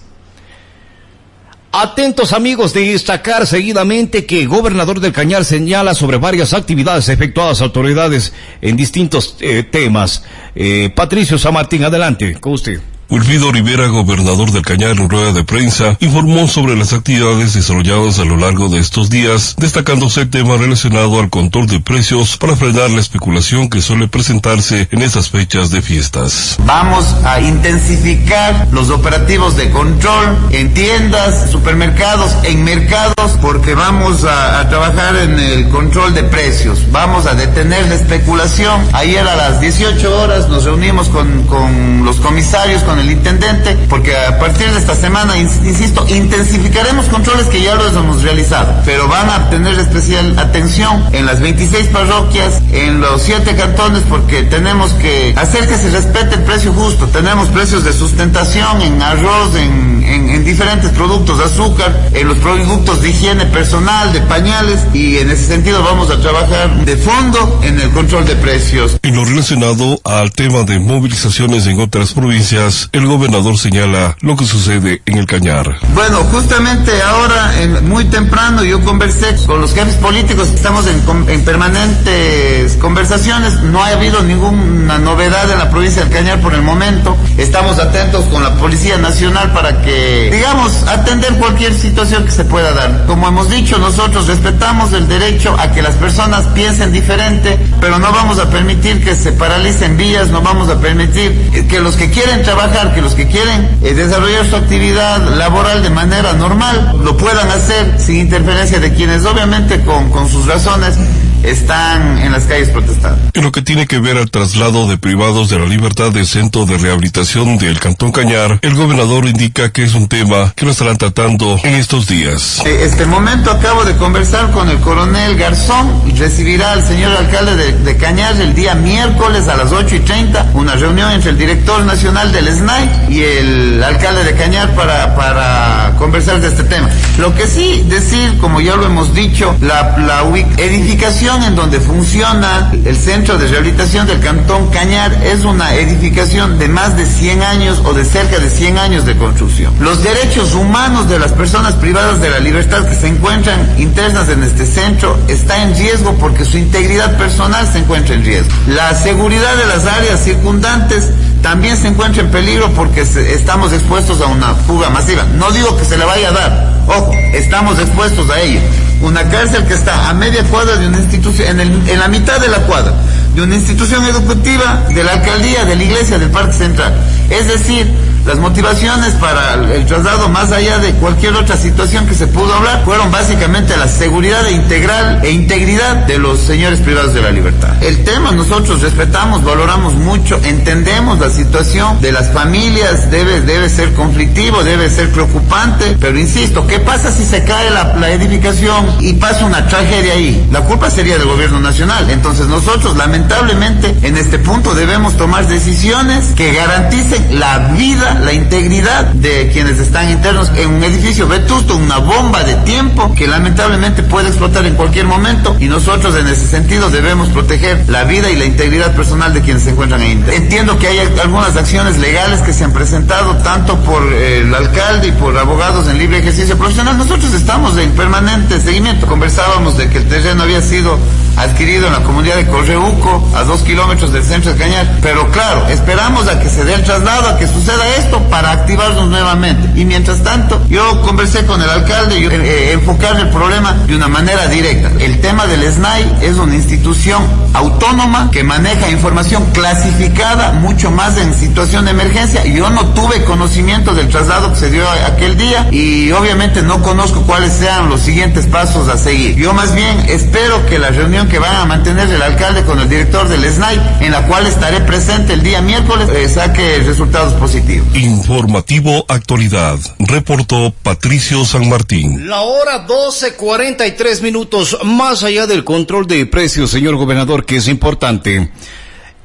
[1.80, 7.62] Atentos amigos de destacar seguidamente que el gobernador del Cañar señala sobre varias actividades efectuadas
[7.62, 10.24] autoridades en distintos eh, temas.
[10.56, 12.82] Eh, Patricio San Martín, adelante con usted.
[13.10, 18.26] Wilfrido Rivera, gobernador del Cañar, en rueda de prensa, informó sobre las actividades desarrolladas a
[18.26, 22.90] lo largo de estos días, destacándose el tema relacionado al control de precios para frenar
[22.90, 26.58] la especulación que suele presentarse en esas fechas de fiestas.
[26.66, 34.60] Vamos a intensificar los operativos de control en tiendas, supermercados, en mercados, porque vamos a,
[34.60, 36.80] a trabajar en el control de precios.
[36.92, 38.82] Vamos a detener la especulación.
[38.92, 44.16] Ayer a las 18 horas nos reunimos con, con los comisarios, con el intendente, porque
[44.16, 49.30] a partir de esta semana, insisto, intensificaremos controles que ya los hemos realizado, pero van
[49.30, 55.34] a tener especial atención en las 26 parroquias, en los 7 cantones, porque tenemos que
[55.38, 57.08] hacer que se respete el precio justo.
[57.08, 63.02] Tenemos precios de sustentación en arroz, en, en, en diferentes productos, azúcar, en los productos
[63.02, 67.80] de higiene personal, de pañales, y en ese sentido vamos a trabajar de fondo en
[67.80, 68.98] el control de precios.
[69.04, 74.46] En lo relacionado al tema de movilizaciones en otras provincias, el gobernador señala lo que
[74.46, 75.78] sucede en el Cañar.
[75.94, 81.44] Bueno, justamente ahora, en, muy temprano, yo conversé con los jefes políticos, estamos en, en,
[81.44, 87.18] permanentes conversaciones, no ha habido ninguna novedad en la provincia del Cañar por el momento,
[87.38, 92.72] estamos atentos con la Policía Nacional para que, digamos, atender cualquier situación que se pueda
[92.74, 93.06] dar.
[93.06, 98.12] Como hemos dicho, nosotros respetamos el derecho a que las personas piensen diferente, pero no
[98.12, 102.44] vamos a permitir que se paralicen vías, no vamos a permitir que los que quieren
[102.44, 107.50] trabajar, que los que quieren eh, desarrollar su actividad laboral de manera normal, lo puedan
[107.50, 110.96] hacer sin interferencia de quienes obviamente con, con sus razones
[111.44, 113.20] están en las calles protestando.
[113.34, 116.66] En lo que tiene que ver al traslado de privados de la libertad del Centro
[116.66, 120.98] de Rehabilitación del Cantón Cañar, el gobernador indica que es un tema que lo estarán
[120.98, 122.62] tratando en estos días.
[122.66, 127.74] Este momento acabo de conversar con el coronel Garzón y recibirá al señor alcalde de,
[127.74, 131.84] de Cañar el día miércoles a las 8 y 30 una reunión entre el director
[131.86, 136.90] nacional del SNAI y el alcalde de Cañar para, para conversar de este tema.
[137.20, 140.24] Lo que sí decir, como ya lo hemos dicho, la, la
[140.58, 146.70] edificación en donde funciona el centro de rehabilitación del Cantón Cañar es una edificación de
[146.70, 149.74] más de 100 años o de cerca de 100 años de construcción.
[149.82, 154.42] Los derechos humanos de las personas privadas de la libertad que se encuentran internas en
[154.42, 158.54] este centro está en riesgo porque su integridad personal se encuentra en riesgo.
[158.68, 161.10] La seguridad de las áreas circundantes
[161.42, 165.24] también se encuentra en peligro porque se, estamos expuestos a una fuga masiva.
[165.38, 168.60] No digo que se le vaya a dar, ojo, estamos expuestos a ello.
[169.02, 172.40] Una cárcel que está a media cuadra de una institución, en, el, en la mitad
[172.40, 172.94] de la cuadra,
[173.36, 176.94] de una institución educativa, de la alcaldía, de la iglesia, del Parque Central.
[177.30, 177.88] Es decir,
[178.28, 182.84] las motivaciones para el traslado, más allá de cualquier otra situación que se pudo hablar,
[182.84, 187.82] fueron básicamente la seguridad integral e integridad de los señores privados de la libertad.
[187.82, 193.94] El tema nosotros respetamos, valoramos mucho, entendemos la situación de las familias, debe, debe ser
[193.94, 199.14] conflictivo, debe ser preocupante, pero insisto, ¿qué pasa si se cae la, la edificación y
[199.14, 200.46] pasa una tragedia ahí?
[200.52, 202.10] La culpa sería del gobierno nacional.
[202.10, 209.06] Entonces nosotros, lamentablemente, en este punto debemos tomar decisiones que garanticen la vida la integridad
[209.06, 214.28] de quienes están internos en un edificio vetusto, una bomba de tiempo que lamentablemente puede
[214.30, 218.46] explotar en cualquier momento y nosotros en ese sentido debemos proteger la vida y la
[218.46, 220.24] integridad personal de quienes se encuentran ahí.
[220.32, 225.08] Entiendo que hay algunas acciones legales que se han presentado tanto por eh, el alcalde
[225.08, 226.98] y por abogados en libre ejercicio profesional.
[226.98, 229.08] Nosotros estamos en permanente seguimiento.
[229.08, 230.98] Conversábamos de que el terreno había sido
[231.38, 234.98] adquirido en la comunidad de Correuco, a dos kilómetros del centro de Cañar.
[235.02, 239.10] Pero claro, esperamos a que se dé el traslado, a que suceda esto para activarnos
[239.10, 239.80] nuevamente.
[239.80, 243.96] Y mientras tanto, yo conversé con el alcalde y eh, eh, enfocar el problema de
[243.96, 244.92] una manera directa.
[245.00, 247.22] El tema del SNAI es una institución
[247.54, 252.46] autónoma que maneja información clasificada mucho más en situación de emergencia.
[252.46, 257.24] Yo no tuve conocimiento del traslado que se dio aquel día y obviamente no conozco
[257.24, 259.36] cuáles sean los siguientes pasos a seguir.
[259.36, 262.88] Yo más bien espero que la reunión que van a mantener el alcalde con el
[262.88, 267.87] director del SNAI, en la cual estaré presente el día miércoles, eh, saque resultados positivos.
[267.94, 272.30] Informativo Actualidad, reportó Patricio San Martín.
[272.30, 278.52] La hora 12.43 minutos, más allá del control de precios, señor gobernador, que es importante.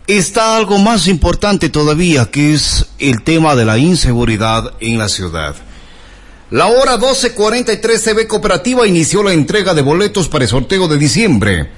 [0.07, 5.55] Está algo más importante todavía, que es el tema de la inseguridad en la ciudad.
[6.51, 11.71] La hora 12.43 TV Cooperativa inició la entrega de boletos para el sorteo de diciembre.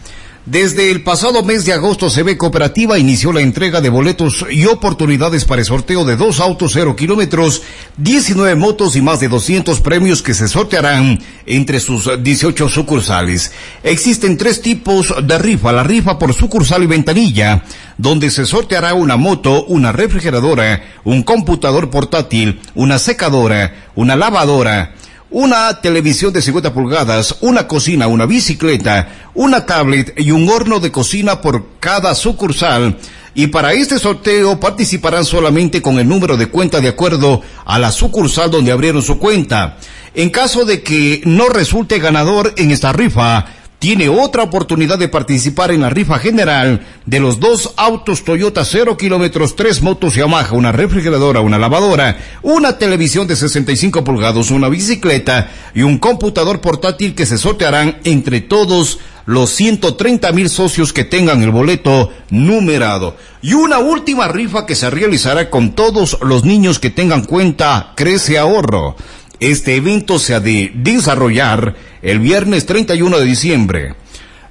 [0.46, 5.46] Desde el pasado mes de agosto, CB Cooperativa inició la entrega de boletos y oportunidades
[5.46, 7.62] para el sorteo de dos autos cero kilómetros,
[7.96, 13.52] 19 motos y más de 200 premios que se sortearán entre sus 18 sucursales.
[13.82, 15.72] Existen tres tipos de rifa.
[15.72, 17.64] La rifa por sucursal y ventanilla,
[17.96, 24.94] donde se sorteará una moto, una refrigeradora, un computador portátil, una secadora, una lavadora,
[25.34, 30.92] una televisión de 50 pulgadas, una cocina, una bicicleta, una tablet y un horno de
[30.92, 32.96] cocina por cada sucursal.
[33.34, 37.90] Y para este sorteo participarán solamente con el número de cuenta de acuerdo a la
[37.90, 39.76] sucursal donde abrieron su cuenta.
[40.14, 43.44] En caso de que no resulte ganador en esta rifa,
[43.84, 48.96] tiene otra oportunidad de participar en la rifa general de los dos autos Toyota 0
[48.96, 55.50] kilómetros, tres motos Yamaha, una refrigeradora, una lavadora, una televisión de 65 pulgadas, una bicicleta
[55.74, 61.42] y un computador portátil que se sortearán entre todos los 130 mil socios que tengan
[61.42, 63.18] el boleto numerado.
[63.42, 68.38] Y una última rifa que se realizará con todos los niños que tengan cuenta Crece
[68.38, 68.96] Ahorro.
[69.40, 73.94] Este evento se ha de desarrollar el viernes 31 de diciembre.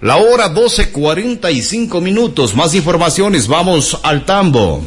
[0.02, 2.56] La hora 12.45 minutos.
[2.56, 3.48] Más informaciones.
[3.48, 4.84] Vamos al tambo.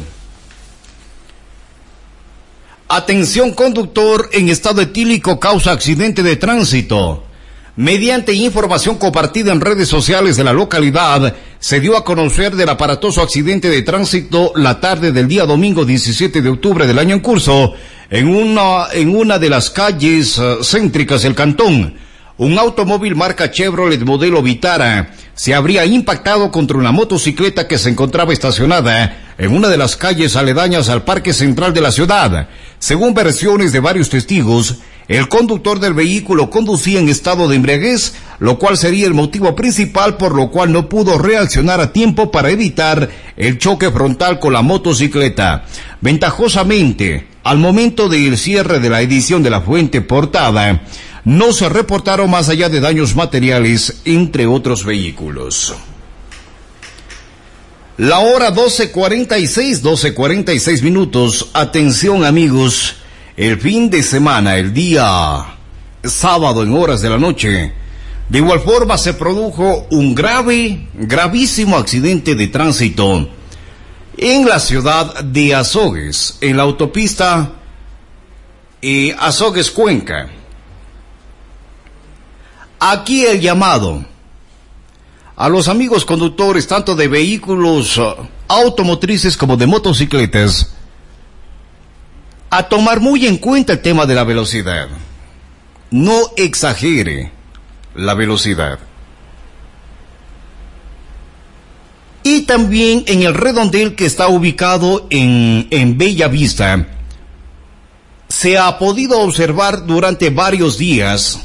[2.87, 7.23] Atención conductor en estado etílico causa accidente de tránsito.
[7.75, 13.21] Mediante información compartida en redes sociales de la localidad, se dio a conocer del aparatoso
[13.21, 17.73] accidente de tránsito la tarde del día domingo 17 de octubre del año en curso
[18.09, 21.95] en una, en una de las calles uh, céntricas del cantón.
[22.37, 28.31] Un automóvil marca Chevrolet modelo Vitara se habría impactado contra una motocicleta que se encontraba
[28.31, 32.47] estacionada en una de las calles aledañas al Parque Central de la ciudad.
[32.79, 34.77] Según versiones de varios testigos,
[35.07, 40.17] el conductor del vehículo conducía en estado de embriaguez, lo cual sería el motivo principal
[40.17, 44.61] por lo cual no pudo reaccionar a tiempo para evitar el choque frontal con la
[44.61, 45.65] motocicleta.
[46.01, 50.81] Ventajosamente, al momento del cierre de la edición de la fuente portada,
[51.23, 55.73] no se reportaron más allá de daños materiales entre otros vehículos.
[57.95, 61.49] La hora 12.46, 12.46 minutos.
[61.53, 62.97] Atención amigos,
[63.37, 65.45] el fin de semana, el día
[66.03, 67.71] sábado en horas de la noche,
[68.27, 73.36] de igual forma se produjo un grave, gravísimo accidente de tránsito
[74.17, 77.51] en la ciudad de Azogues, en la autopista
[78.81, 80.29] eh, Azogues Cuenca.
[82.79, 84.03] Aquí el llamado
[85.35, 88.15] a los amigos conductores tanto de vehículos uh,
[88.47, 90.73] automotrices como de motocicletas
[92.49, 94.87] a tomar muy en cuenta el tema de la velocidad.
[95.91, 97.31] No exagere
[97.93, 98.79] la velocidad.
[102.27, 106.85] Y también en el redondel que está ubicado en, en Bella Vista,
[108.27, 111.39] se ha podido observar durante varios días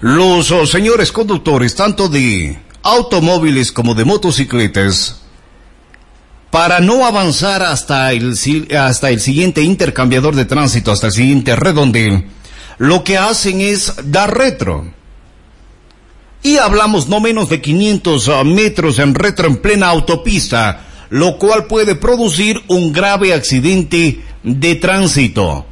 [0.00, 5.22] los oh, señores conductores, tanto de automóviles como de motocicletas,
[6.50, 8.36] para no avanzar hasta el,
[8.78, 12.26] hasta el siguiente intercambiador de tránsito, hasta el siguiente redondel,
[12.76, 14.92] lo que hacen es dar retro
[16.46, 21.66] y hablamos no menos de 500 ah, metros en retro en plena autopista, lo cual
[21.66, 25.66] puede producir un grave accidente de tránsito.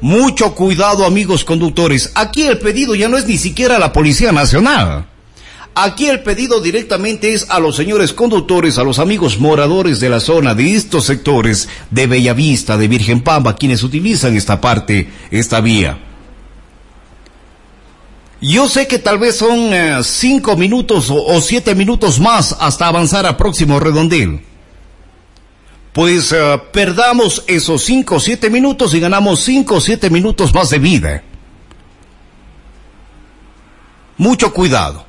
[0.00, 4.32] Mucho cuidado amigos conductores, aquí el pedido ya no es ni siquiera a la Policía
[4.32, 5.06] Nacional.
[5.76, 10.18] Aquí el pedido directamente es a los señores conductores, a los amigos moradores de la
[10.18, 16.07] zona, de estos sectores, de Bellavista, de Virgen Pamba, quienes utilizan esta parte, esta vía.
[18.40, 23.26] Yo sé que tal vez son eh, cinco minutos o, siete minutos más hasta avanzar
[23.26, 24.40] a próximo redondel.
[25.92, 30.70] Pues eh, perdamos esos cinco o siete minutos y ganamos cinco o siete minutos más
[30.70, 31.22] de vida.
[34.16, 35.08] Mucho cuidado.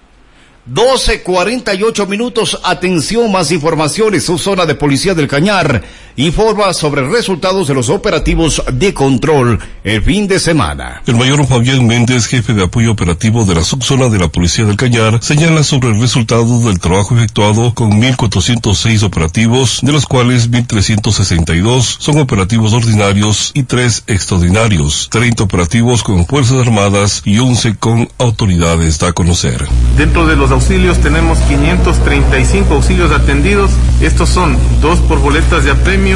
[0.72, 5.84] 12.48 minutos, atención, más informaciones, su zona de policía del Cañar
[6.20, 11.02] informa sobre resultados de los operativos de control el fin de semana.
[11.08, 14.76] El mayor Fabián Méndez, jefe de apoyo operativo de la subzona de la Policía del
[14.76, 21.96] Cañar, señala sobre el resultado del trabajo efectuado con 1.406 operativos, de los cuales 1.362
[22.00, 29.00] son operativos ordinarios y 3 extraordinarios, 30 operativos con Fuerzas Armadas y 11 con autoridades
[29.00, 29.66] da a conocer.
[29.96, 33.72] Dentro de los auxilios tenemos 535 auxilios atendidos.
[34.02, 36.09] Estos son dos por boletas de apremio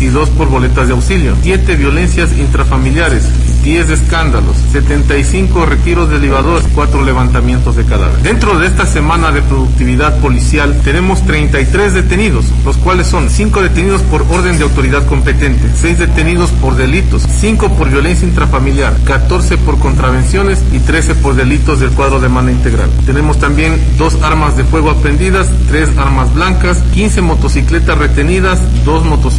[0.00, 1.34] y dos por boletas de auxilio.
[1.42, 3.24] Siete violencias intrafamiliares,
[3.62, 8.22] 10 escándalos, 75 retiros de libadores, 4 levantamientos de cadáveres.
[8.22, 14.02] Dentro de esta semana de productividad policial tenemos 33 detenidos, los cuales son 5 detenidos
[14.02, 19.78] por orden de autoridad competente, 6 detenidos por delitos, 5 por violencia intrafamiliar, 14 por
[19.78, 22.90] contravenciones y 13 por delitos del cuadro de mano integral.
[23.06, 29.37] Tenemos también dos armas de fuego aprendidas, 3 armas blancas, 15 motocicletas retenidas, 2 motocicletas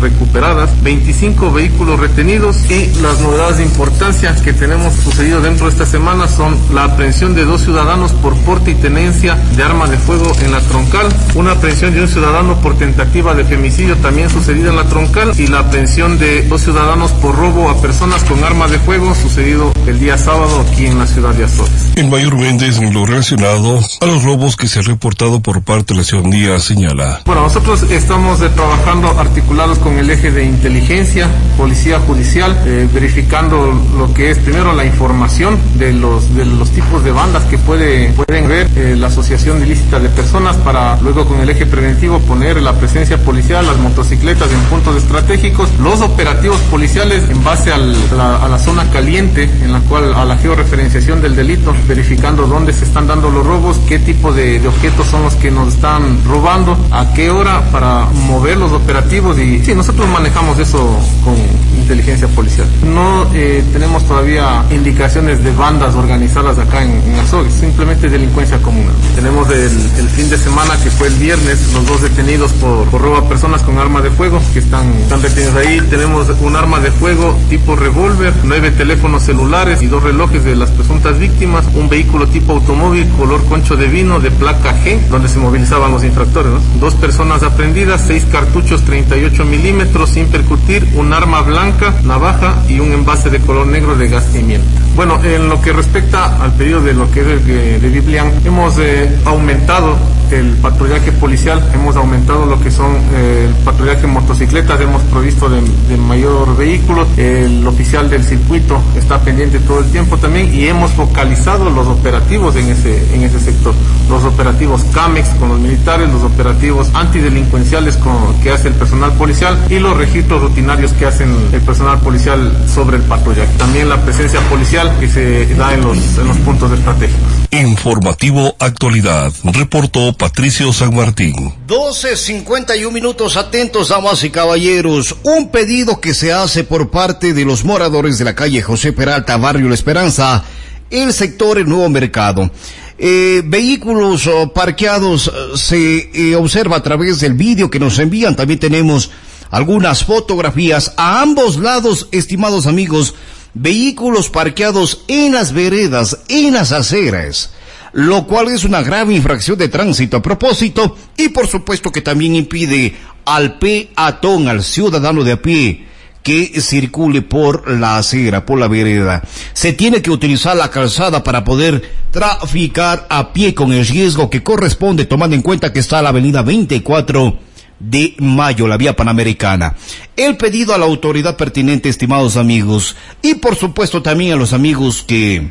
[0.00, 5.86] recuperadas, 25 vehículos retenidos y las novedades de importancia que tenemos sucedido dentro de esta
[5.86, 10.32] semana son la aprehensión de dos ciudadanos por porte y tenencia de arma de fuego
[10.42, 11.06] en la troncal,
[11.36, 15.46] una aprehensión de un ciudadano por tentativa de femicidio también sucedida en la troncal y
[15.46, 19.98] la aprehensión de dos ciudadanos por robo a personas con arma de fuego sucedido el
[20.00, 21.92] día sábado aquí en la ciudad de Azores.
[21.96, 25.92] El mayor Méndez en lo relacionado a los robos que se han reportado por parte
[25.92, 27.20] de la ciudadanía señala.
[27.26, 31.28] Bueno, nosotros estamos eh, trabajando articulados con el eje de inteligencia,
[31.58, 37.04] policía judicial, eh, verificando lo que es primero la información de los de los tipos
[37.04, 41.40] de bandas que puede, pueden ver eh, la asociación ilícita de personas para luego con
[41.40, 47.28] el eje preventivo poner la presencia policial, las motocicletas en puntos estratégicos, los operativos policiales
[47.28, 51.36] en base al, la, a la zona caliente en la cual a la georreferenciación del
[51.36, 55.34] delito, verificando dónde se están dando los robos, qué tipo de, de objetos son los
[55.34, 60.58] que nos están robando, a qué hora para mover los operativos y sí, nosotros manejamos
[60.58, 61.34] eso con
[61.78, 62.66] inteligencia policial.
[62.82, 68.86] No eh, tenemos todavía indicaciones de bandas organizadas acá en, en Azores, simplemente delincuencia común.
[69.14, 73.00] Tenemos el, el, fin de semana que fue el viernes, los dos detenidos por, por
[73.00, 75.80] robo personas con arma de fuego que están, están detenidos ahí.
[75.90, 80.70] Tenemos un arma de fuego tipo revólver, nueve teléfonos celulares y dos relojes de las
[80.70, 85.38] presuntas víctimas, un vehículo tipo automóvil color concho de vino de placa G, donde se
[85.38, 86.52] movilizaban los infractores.
[86.80, 92.92] Dos personas aprendidas, seis cartuchos 38 milímetros sin percutir, un arma blanca, navaja y un
[92.92, 94.66] envase de color negro de gas pimienta.
[94.94, 98.78] Bueno, en lo que respecta al pedido de lo que es de, de Biblian, hemos
[98.78, 99.96] eh, aumentado
[100.30, 105.48] el patrullaje policial, hemos aumentado lo que son eh, el patrullaje en motocicletas, hemos provisto
[105.48, 105.62] de,
[105.96, 111.70] mayor vehículo, el oficial del circuito está pendiente todo el tiempo también y hemos focalizado
[111.70, 113.74] los operativos en ese, en ese sector,
[114.08, 119.58] los operativos CAMEX con los militares, los operativos antidelincuenciales con, que hace el personal policial
[119.68, 123.50] y los registros rutinarios que hacen el personal policial sobre el patrullaje.
[123.58, 127.20] También la presencia policial que se da en los, en los puntos estratégicos.
[127.50, 131.34] Informativo Actualidad, reportó Patricio San Martín.
[131.66, 135.16] 12.51 minutos atentos, damas y caballeros.
[135.22, 139.36] Un pedido que se hace por parte de los moradores de la calle José Peralta,
[139.36, 140.44] Barrio La Esperanza,
[140.90, 142.50] el sector El Nuevo Mercado.
[142.98, 148.36] Eh, vehículos oh, parqueados se eh, observa a través del vídeo que nos envían.
[148.36, 149.10] También tenemos
[149.50, 153.14] algunas fotografías a ambos lados, estimados amigos,
[153.54, 157.50] vehículos parqueados en las veredas, en las aceras
[157.96, 162.36] lo cual es una grave infracción de tránsito a propósito y por supuesto que también
[162.36, 162.94] impide
[163.24, 165.86] al peatón, al ciudadano de a pie,
[166.22, 169.22] que circule por la acera, por la vereda.
[169.54, 174.42] Se tiene que utilizar la calzada para poder traficar a pie con el riesgo que
[174.42, 177.38] corresponde tomando en cuenta que está la avenida 24
[177.80, 179.74] de mayo, la vía panamericana.
[180.18, 185.02] El pedido a la autoridad pertinente, estimados amigos, y por supuesto también a los amigos
[185.02, 185.50] que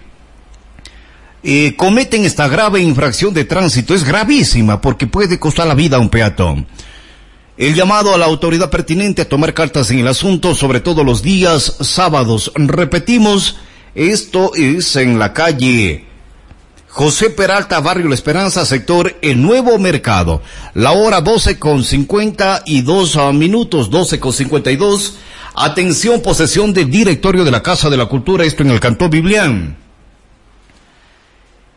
[1.47, 5.99] eh, cometen esta grave infracción de tránsito es gravísima porque puede costar la vida a
[5.99, 6.65] un peatón.
[7.55, 11.21] El llamado a la autoridad pertinente a tomar cartas en el asunto, sobre todo los
[11.21, 12.51] días sábados.
[12.55, 13.57] Repetimos,
[13.93, 16.05] esto es en la calle
[16.87, 20.41] José Peralta, Barrio La Esperanza, sector El Nuevo Mercado.
[20.73, 25.17] La hora 12 con 52 minutos, 12 con 52.
[25.53, 29.84] Atención, posesión del directorio de la Casa de la Cultura, esto en el Cantón Biblián.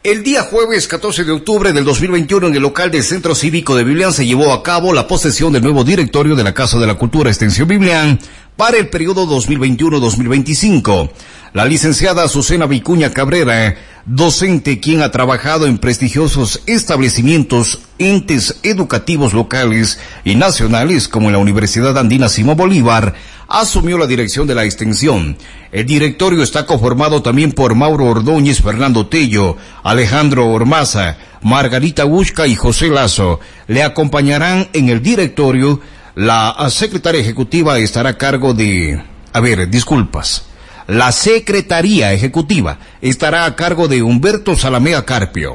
[0.09, 3.85] El día jueves 14 de octubre del 2021 en el local del Centro Cívico de
[3.85, 6.95] Biblián se llevó a cabo la posesión del nuevo directorio de la Casa de la
[6.95, 8.19] Cultura Extensión Biblián
[8.59, 11.11] para el periodo 2021-2025.
[11.53, 20.01] La licenciada Azucena Vicuña Cabrera, docente quien ha trabajado en prestigiosos establecimientos, entes educativos locales
[20.25, 23.15] y nacionales como la Universidad Andina Simón Bolívar,
[23.47, 25.39] asumió la dirección de la extensión.
[25.71, 32.57] El directorio está conformado también por Mauro Ordóñez, Fernando Tello, Alejandro Ormaza, Margarita Busca y
[32.57, 33.39] José Lazo.
[33.69, 35.81] Le acompañarán en el directorio.
[36.19, 39.01] La secretaria ejecutiva estará a cargo de...
[39.33, 40.47] A ver, disculpas.
[40.89, 45.55] La Secretaría Ejecutiva estará a cargo de Humberto Salamea Carpio.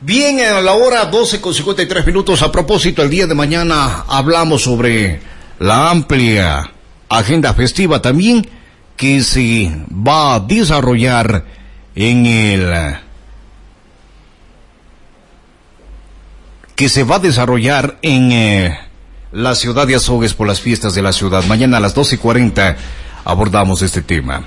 [0.00, 4.64] Bien, a la hora 12 con 53 minutos, a propósito, el día de mañana hablamos
[4.64, 5.20] sobre
[5.60, 6.72] la amplia
[7.08, 8.50] agenda festiva también
[8.96, 11.44] que se va a desarrollar
[11.94, 12.96] en el
[16.80, 18.78] que se va a desarrollar en eh,
[19.32, 21.44] la ciudad de Azogues por las fiestas de la ciudad.
[21.44, 22.74] Mañana a las 12.40
[23.22, 24.46] abordamos este tema.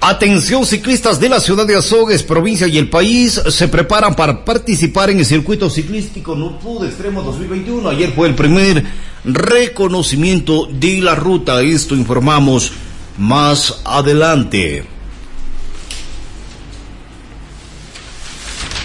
[0.00, 5.10] Atención ciclistas de la ciudad de Azogues, provincia y el país se preparan para participar
[5.10, 6.36] en el circuito ciclístico
[6.80, 7.88] de Extremo 2021.
[7.88, 8.84] Ayer fue el primer
[9.24, 11.60] reconocimiento de la ruta.
[11.60, 12.72] Esto informamos
[13.18, 14.86] más adelante.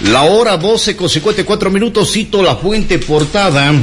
[0.03, 3.73] La hora 12 con 54 minutos, cito la fuente portada.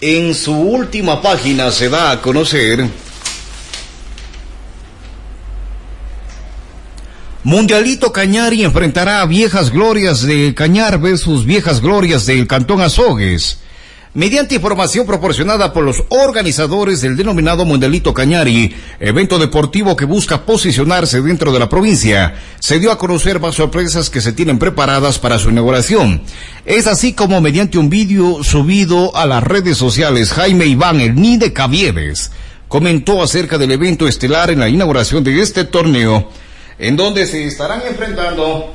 [0.00, 2.88] En su última página se da a conocer
[7.44, 13.58] Mundialito Cañari enfrentará a viejas glorias de Cañar versus viejas glorias del Cantón Azogues.
[14.16, 21.20] Mediante información proporcionada por los organizadores del denominado Mundialito Cañari, evento deportivo que busca posicionarse
[21.20, 25.40] dentro de la provincia, se dio a conocer más sorpresas que se tienen preparadas para
[25.40, 26.22] su inauguración.
[26.64, 31.52] Es así como mediante un vídeo subido a las redes sociales, Jaime Iván, el Nide
[31.52, 32.30] Caviedes,
[32.68, 36.30] comentó acerca del evento estelar en la inauguración de este torneo,
[36.78, 38.74] en donde se estarán enfrentando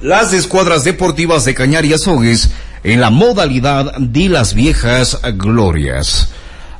[0.00, 2.50] las escuadras deportivas de Cañar y Azogues
[2.84, 6.32] en la modalidad de las viejas glorias.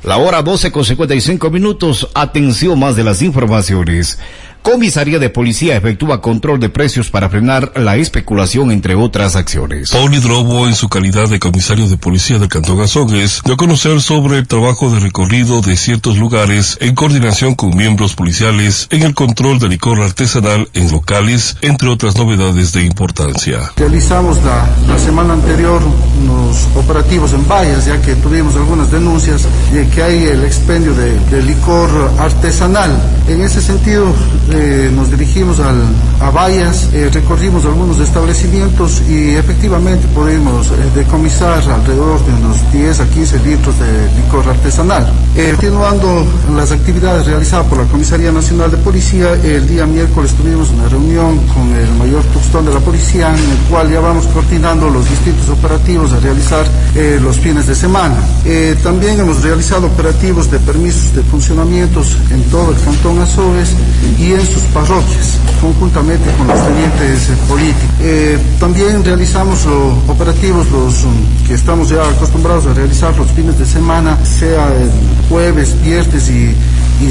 [0.03, 2.09] La hora 12 con 55 minutos.
[2.13, 4.19] Atención más de las informaciones.
[4.63, 9.91] Comisaría de Policía efectúa control de precios para frenar la especulación, entre otras acciones.
[9.91, 13.99] Pauli Drobo, en su calidad de comisario de Policía del Cantón Azogues, dio a conocer
[13.99, 19.13] sobre el trabajo de recorrido de ciertos lugares en coordinación con miembros policiales en el
[19.13, 23.73] control de licor artesanal en locales, entre otras novedades de importancia.
[23.75, 25.81] Realizamos la, la semana anterior
[26.21, 31.19] unos operativos en vallas, ya que tuvimos algunas denuncias de que hay el expendio de,
[31.19, 32.97] de licor artesanal.
[33.27, 34.13] En ese sentido,
[34.53, 35.81] eh, nos dirigimos al,
[36.21, 42.99] a Vallas, eh, recorrimos algunos establecimientos y efectivamente pudimos eh, decomisar alrededor de unos 10
[42.99, 45.11] a 15 litros de licor artesanal.
[45.51, 46.25] continuando
[46.55, 51.39] las actividades realizadas por la Comisaría Nacional de Policía, el día miércoles tuvimos una reunión
[51.47, 55.49] con el mayor Tuxtón de la Policía, en el cual ya vamos coordinando los distintos
[55.49, 56.65] operativos a realizar
[57.21, 58.17] los fines de semana.
[58.83, 63.69] también hemos realizado operativos de permisos de funcionamientos en todo el Cantón Azores
[64.19, 67.89] y en sus parroquias, conjuntamente con los tenientes eh, políticos.
[68.01, 71.13] Eh, también realizamos los operativos los um,
[71.47, 74.91] que estamos ya acostumbrados a realizar los fines de semana, sea el
[75.29, 76.55] jueves, viernes y,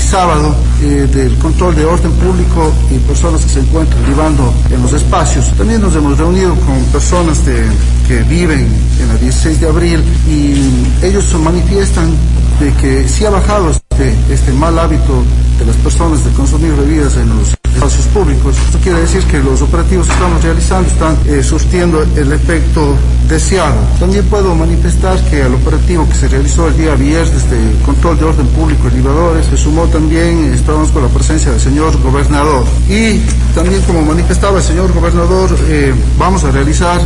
[0.01, 4.93] sábado, eh, del control de orden público y personas que se encuentran vivando en los
[4.93, 5.51] espacios.
[5.57, 7.40] También nos hemos reunido con personas
[8.07, 8.68] que viven
[9.01, 12.11] en la 16 de abril y ellos manifiestan
[12.61, 15.24] de que sí ha bajado este, este mal hábito
[15.59, 18.57] de las personas de consumir bebidas en los espacios públicos.
[18.66, 22.97] Esto quiere decir que los operativos que estamos realizando están eh, surtiendo el efecto
[23.29, 23.77] deseado.
[23.99, 28.25] También puedo manifestar que al operativo que se realizó el día viernes de control de
[28.25, 32.64] orden público y libadores se sumó también, estábamos con la presencia del señor gobernador.
[32.89, 33.20] Y
[33.55, 37.01] también como manifestaba el señor gobernador, eh, vamos a realizar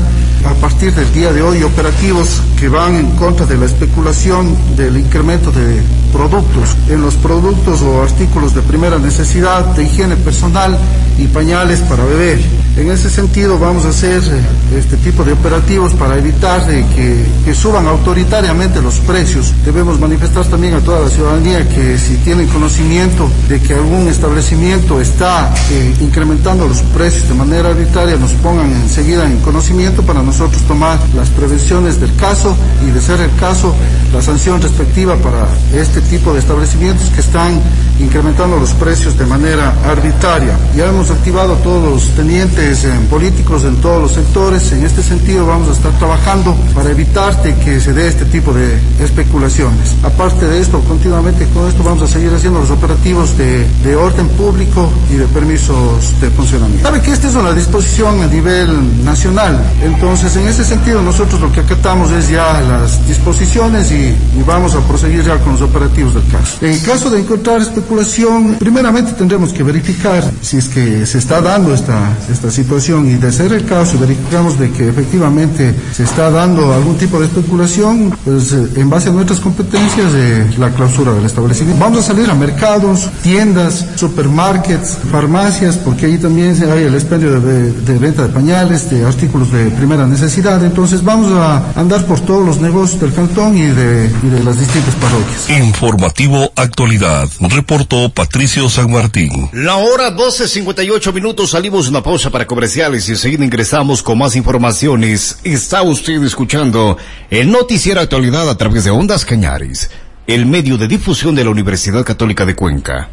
[0.47, 4.97] a partir del día de hoy operativos que van en contra de la especulación del
[4.97, 5.83] incremento de
[6.13, 10.79] productos, en los productos o artículos de primera necesidad, de higiene personal
[11.19, 12.41] y pañales para beber.
[12.77, 17.55] En ese sentido vamos a hacer eh, este tipo de operativos para evitar de que,
[17.55, 19.55] suban autoritariamente los precios.
[19.65, 25.01] Debemos manifestar también a toda la ciudadanía que si tienen conocimiento de que algún establecimiento
[25.01, 30.36] está eh, incrementando los precios de manera arbitraria, nos pongan enseguida en conocimiento para nosotros
[30.69, 32.55] tomar las prevenciones del caso
[32.87, 33.75] y de ser el caso
[34.13, 37.61] la sanción respectiva para este tipo de establecimientos que están
[37.99, 40.57] incrementando los precios de manera arbitraria.
[40.77, 44.71] Ya hemos activado a todos los tenientes eh, políticos en todos los sectores.
[44.73, 48.79] En este sentido vamos a estar trabajando para evitar que se dé este tipo de
[49.01, 49.95] especulaciones.
[50.03, 54.29] Aparte de esto, continuamente con esto vamos a seguir haciendo los operativos de, de orden
[54.29, 56.85] público y de permisos de funcionamiento.
[56.87, 61.53] Sabe que esta es una disposición a nivel nacional, entonces en ese sentido nosotros lo
[61.53, 66.15] que acatamos es ya las disposiciones y, y vamos a proseguir ya con los operativos
[66.15, 66.57] del caso.
[66.63, 71.75] En caso de encontrar especulación, primeramente tendremos que verificar si es que se está dando
[71.75, 76.73] esta, esta situación y de ser el caso, verificamos de que efectivamente se está dando
[76.73, 81.27] algún tipo de especulación, pues eh, en base a nuestras competencias, eh, la clausura del
[81.27, 81.79] establecimiento.
[81.79, 87.73] Vamos a salir a mercados, tiendas, supermarkets, farmacias, porque ahí también hay el expendio de,
[87.73, 90.65] de venta de pañales, de artículos de primera necesidad.
[90.65, 94.59] Entonces vamos a andar por todos los negocios del cantón y de, y de las
[94.59, 95.51] distintas parroquias.
[95.51, 97.29] Informativo Actualidad.
[97.41, 99.51] Reportó Patricio San Martín.
[99.53, 101.51] La hora 12.58 minutos.
[101.51, 105.39] Salimos de una pausa para comerciales y enseguida ingresamos con más informaciones.
[105.45, 106.97] Está usted escuchando
[107.31, 109.91] el Noticiero Actualidad a través de Ondas Cañaris,
[110.27, 113.11] el medio de difusión de la Universidad Católica de Cuenca.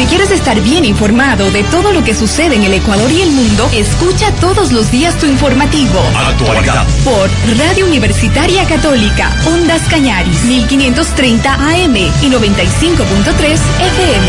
[0.00, 3.32] Si quieres estar bien informado de todo lo que sucede en el Ecuador y el
[3.32, 6.00] mundo, escucha todos los días tu informativo.
[6.16, 6.86] Actualidad.
[7.04, 7.28] Por
[7.58, 13.58] Radio Universitaria Católica, Ondas Cañaris, 1530 AM y 95.3
[13.90, 14.28] FM.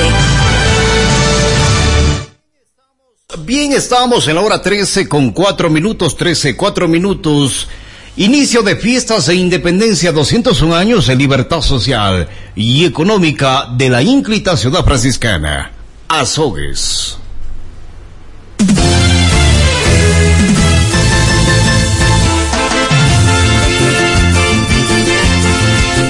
[3.46, 7.70] Bien, estamos en la hora 13 con 4 minutos, 13, 4 minutos.
[8.18, 14.58] Inicio de fiestas de independencia 201 años de libertad social y económica de la ínclita
[14.58, 15.72] ciudad franciscana.
[16.08, 17.18] Azogues.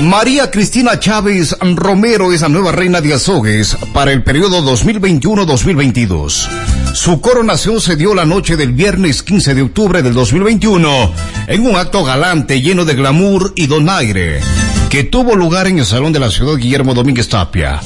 [0.01, 6.49] María Cristina Chávez Romero es la nueva reina de Azogues para el periodo 2021-2022.
[6.93, 11.13] Su coronación se dio la noche del viernes 15 de octubre del 2021
[11.47, 14.41] en un acto galante lleno de glamour y donaire
[14.91, 17.79] que tuvo lugar en el Salón de la Ciudad Guillermo Domínguez Tapia.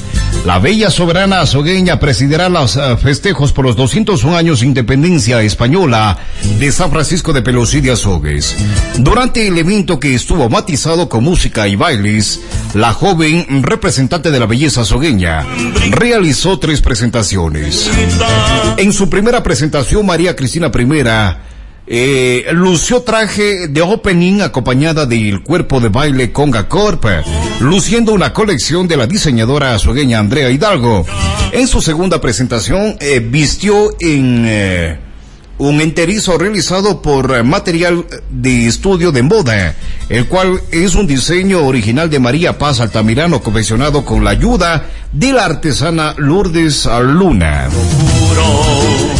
[0.44, 6.18] La bella soberana azogueña presidirá los uh, festejos por los 201 años de independencia española
[6.58, 8.56] de San Francisco de Pelosí de Azogues.
[8.98, 12.40] Durante el evento que estuvo matizado con música y bailes,
[12.74, 15.46] la joven representante de la belleza azogueña
[15.92, 17.88] realizó tres presentaciones.
[18.78, 20.84] En su primera presentación, María Cristina I
[21.88, 27.04] eh, lució traje de opening acompañada del cuerpo de baile Conga Corp,
[27.60, 31.06] luciendo una colección de la diseñadora azogueña Andrea Hidalgo.
[31.52, 34.98] En su segunda presentación eh, vistió en eh,
[35.58, 39.76] un enterizo realizado por material de estudio de moda,
[40.08, 45.32] el cual es un diseño original de María Paz Altamirano confeccionado con la ayuda de
[45.32, 47.68] la artesana Lourdes Luna.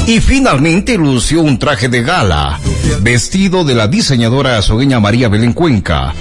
[0.07, 2.61] Y finalmente lució un traje de gala,
[3.01, 6.15] vestido de la diseñadora azogueña María Belén Cuenca,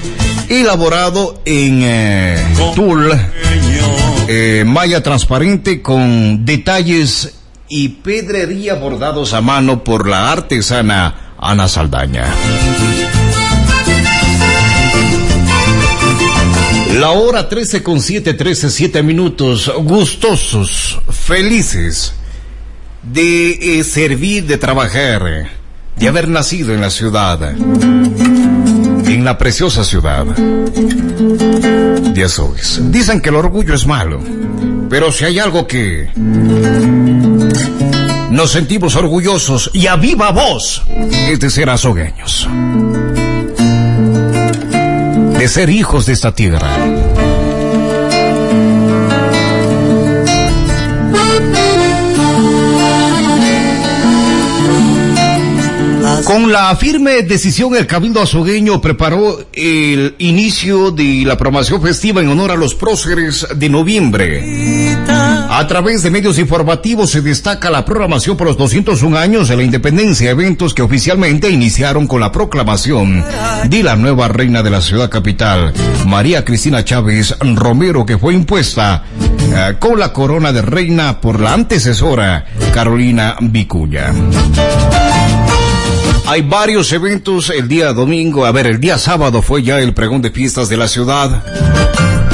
[0.50, 3.12] elaborado en eh, tul,
[4.28, 7.36] eh, malla transparente con detalles
[7.70, 12.26] y pedrería bordados a mano por la artesana Ana Saldaña.
[16.96, 22.16] La hora 13 con 7, 13, 7 minutos, gustosos, felices
[23.12, 25.50] de eh, servir, de trabajar,
[25.96, 32.82] de haber nacido en la ciudad, en la preciosa ciudad de Azogues.
[32.92, 34.20] Dicen que el orgullo es malo,
[34.90, 36.10] pero si hay algo que
[38.32, 42.50] nos sentimos orgullosos y a viva voz es de ser azogueños,
[45.38, 47.05] de ser hijos de esta tierra.
[56.24, 62.30] Con la firme decisión, el Cabildo Azogueño preparó el inicio de la programación festiva en
[62.30, 64.96] honor a los próceres de noviembre.
[65.08, 69.64] A través de medios informativos se destaca la programación por los 201 años de la
[69.64, 73.24] independencia, eventos que oficialmente iniciaron con la proclamación
[73.70, 75.74] de la nueva reina de la ciudad capital,
[76.08, 79.04] María Cristina Chávez Romero, que fue impuesta
[79.54, 84.14] eh, con la corona de reina por la antecesora Carolina Vicuña.
[86.28, 88.46] Hay varios eventos el día domingo.
[88.46, 91.44] A ver, el día sábado fue ya el pregón de fiestas de la ciudad.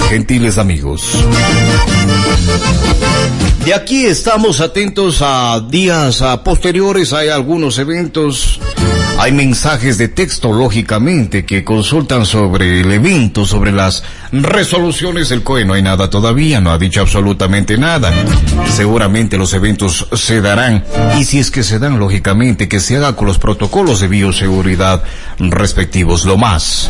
[0.09, 1.13] Gentiles amigos.
[3.65, 7.11] De aquí estamos atentos a días a posteriores.
[7.11, 8.59] Hay algunos eventos.
[9.21, 14.01] Hay mensajes de texto, lógicamente, que consultan sobre el evento, sobre las
[14.31, 15.63] resoluciones del COE.
[15.63, 18.11] No hay nada todavía, no ha dicho absolutamente nada.
[18.67, 20.83] Seguramente los eventos se darán.
[21.19, 25.03] Y si es que se dan, lógicamente, que se haga con los protocolos de bioseguridad
[25.37, 26.89] respectivos, lo más.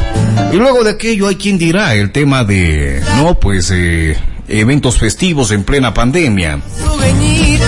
[0.53, 4.15] Y luego de aquello hay quien dirá el tema de, no, pues, eh,
[4.59, 6.59] eventos festivos en plena pandemia.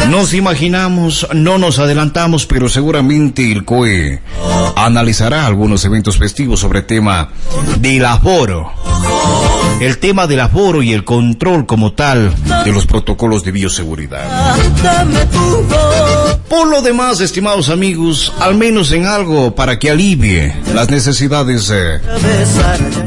[0.09, 4.21] Nos imaginamos, no nos adelantamos, pero seguramente el COE
[4.75, 7.29] analizará algunos eventos festivos sobre el tema
[7.79, 8.71] del aforo.
[9.84, 14.55] El tema del aforo y el control como tal de los protocolos de bioseguridad.
[16.47, 21.99] Por lo demás, estimados amigos, al menos en algo para que alivie las necesidades eh,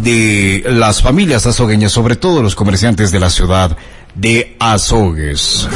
[0.02, 3.74] de las familias azogueñas, sobre todo los comerciantes de la ciudad
[4.14, 5.66] de Azogues.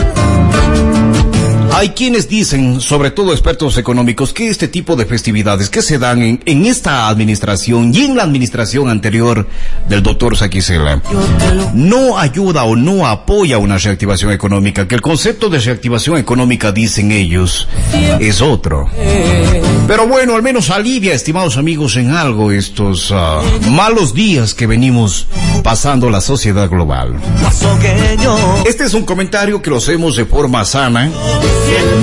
[1.73, 6.23] Hay quienes dicen, sobre todo expertos económicos, que este tipo de festividades que se dan
[6.23, 9.47] en, en esta administración y en la administración anterior
[9.89, 11.03] del doctor Saquicela
[11.73, 17.13] no ayuda o no apoya una reactivación económica, que el concepto de reactivación económica, dicen
[17.13, 17.69] ellos,
[18.19, 18.89] es otro.
[19.87, 25.27] Pero bueno, al menos alivia, estimados amigos, en algo estos uh, malos días que venimos
[25.65, 27.17] pasando la sociedad global.
[28.67, 31.11] Este es un comentario que lo hacemos de forma sana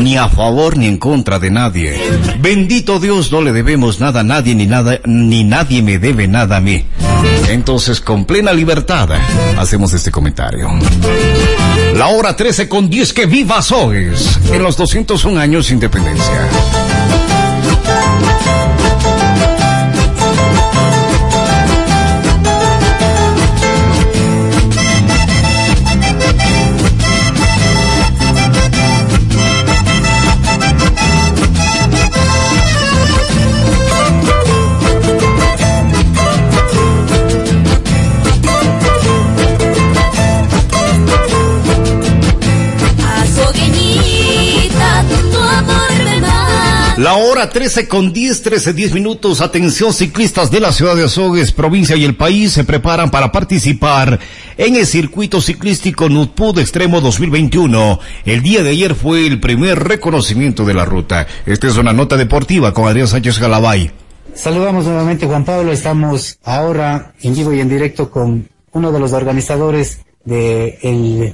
[0.01, 1.99] ni a favor ni en contra de nadie.
[2.39, 6.57] Bendito Dios, no le debemos nada a nadie ni nada, ni nadie me debe nada
[6.57, 6.85] a mí.
[7.49, 9.09] Entonces, con plena libertad,
[9.57, 10.69] hacemos este comentario.
[11.95, 16.47] La hora 13 con 10 que viva Soes en los 201 años de independencia.
[47.47, 49.41] Hora 13 con 10, 13, 10 minutos.
[49.41, 54.19] Atención ciclistas de la ciudad de Azogues, provincia y el país se preparan para participar
[54.57, 57.99] en el circuito ciclístico Nutpud Extremo 2021.
[58.25, 61.27] El día de ayer fue el primer reconocimiento de la ruta.
[61.45, 63.91] Esta es una nota deportiva con Adrián Sánchez Galabay.
[64.33, 65.71] Saludamos nuevamente Juan Pablo.
[65.71, 71.33] Estamos ahora en vivo y en directo con uno de los organizadores del el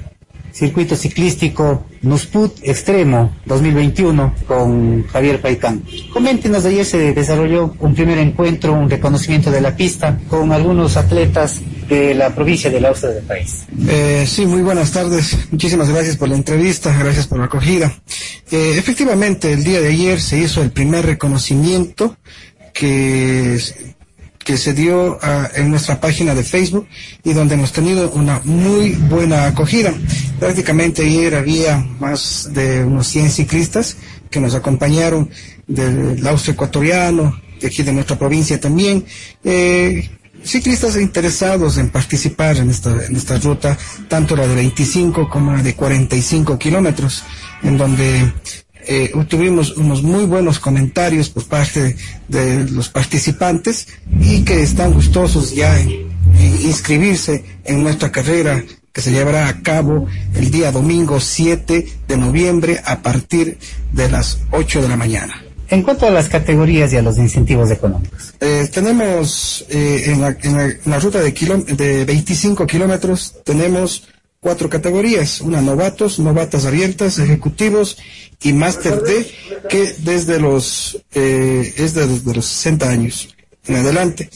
[0.54, 5.84] circuito ciclístico Nusput Extremo 2021 con Javier Paicán.
[6.14, 11.62] Coméntenos, ayer se desarrolló un primer encuentro, un reconocimiento de la pista con algunos atletas
[11.90, 13.66] de la provincia del Austria del país.
[13.88, 15.38] Eh, sí, muy buenas tardes.
[15.52, 17.94] Muchísimas gracias por la entrevista, gracias por la acogida.
[18.52, 22.16] Eh, efectivamente, el día de ayer se hizo el primer reconocimiento
[22.74, 23.60] que
[24.44, 25.20] que se dio uh,
[25.56, 26.88] en nuestra página de Facebook
[27.24, 29.94] y donde hemos tenido una muy buena acogida.
[30.40, 33.98] Prácticamente ayer había más de unos 100 ciclistas
[34.30, 35.30] que nos acompañaron
[35.68, 39.06] del Austria ecuatoriano, de aquí de nuestra provincia también.
[39.44, 40.10] Eh,
[40.44, 43.78] ciclistas interesados en participar en esta, en esta ruta,
[44.10, 47.24] tanto la de 25 como la de 45 kilómetros,
[47.64, 48.34] en donde
[48.88, 51.96] eh, tuvimos unos muy buenos comentarios por parte
[52.28, 53.88] de los participantes
[54.22, 56.12] y que están gustosos ya en,
[56.64, 62.80] inscribirse en nuestra carrera que se llevará a cabo el día domingo 7 de noviembre
[62.86, 63.58] a partir
[63.92, 65.44] de las 8 de la mañana.
[65.70, 68.36] En cuanto a las categorías y a los incentivos económicos.
[68.40, 74.08] Eh, tenemos eh, en, la, en, la, en, la, ruta de, de 25 kilómetros, tenemos
[74.44, 77.98] cuatro categorías, una novatos, novatas abiertas, ejecutivos
[78.44, 79.26] y máster D,
[79.70, 83.36] que desde los, eh, es desde los 60 años
[83.66, 84.30] en adelante.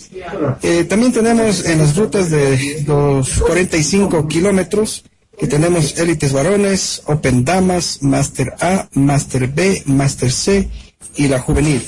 [0.63, 5.03] Eh, también tenemos en las rutas de los 45 kilómetros,
[5.37, 10.69] que tenemos élites varones, Open Damas, Máster A, Máster B, Máster C
[11.17, 11.83] y la juvenil.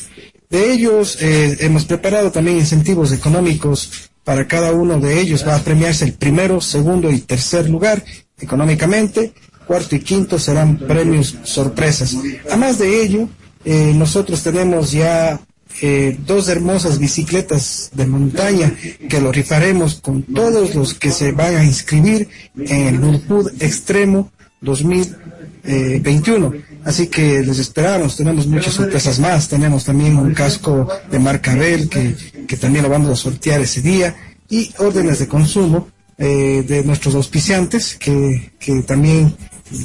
[0.50, 5.44] De ellos eh, hemos preparado también incentivos económicos para cada uno de ellos.
[5.48, 8.04] Va a premiarse el primero, segundo y tercer lugar
[8.40, 9.34] económicamente.
[9.66, 12.16] Cuarto y quinto serán premios sorpresas.
[12.46, 13.28] Además de ello,
[13.66, 15.40] eh, nosotros tenemos ya
[15.82, 18.72] eh, dos hermosas bicicletas de montaña
[19.10, 24.32] que lo rifaremos con todos los que se van a inscribir en el Nurpud Extremo
[24.62, 26.54] 2021.
[26.86, 31.90] Así que les esperamos, tenemos muchas sorpresas más, tenemos también un casco de marca Bell
[31.90, 32.16] que,
[32.48, 34.16] que también lo vamos a sortear ese día
[34.50, 39.36] y órdenes de consumo eh, de nuestros auspiciantes que, que también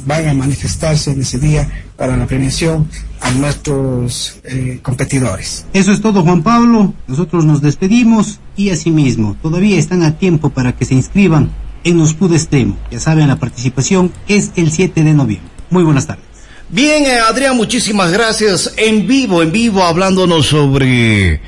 [0.06, 2.88] van a manifestarse en ese día para la premiación
[3.20, 5.66] a nuestros eh, competidores.
[5.72, 6.94] Eso es todo, Juan Pablo.
[7.06, 11.50] Nosotros nos despedimos y asimismo, todavía están a tiempo para que se inscriban
[11.84, 12.76] en Nuspud Extremo.
[12.90, 15.50] Ya saben, la participación es el 7 de noviembre.
[15.70, 16.33] Muy buenas tardes.
[16.74, 18.74] Bien, eh, Adrián, muchísimas gracias.
[18.76, 21.40] En vivo, en vivo, hablándonos sobre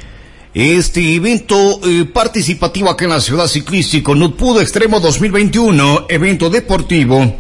[0.55, 7.35] este evento eh, participativo aquí en la ciudad ciclístico Nutpudo Extremo 2021, evento deportivo.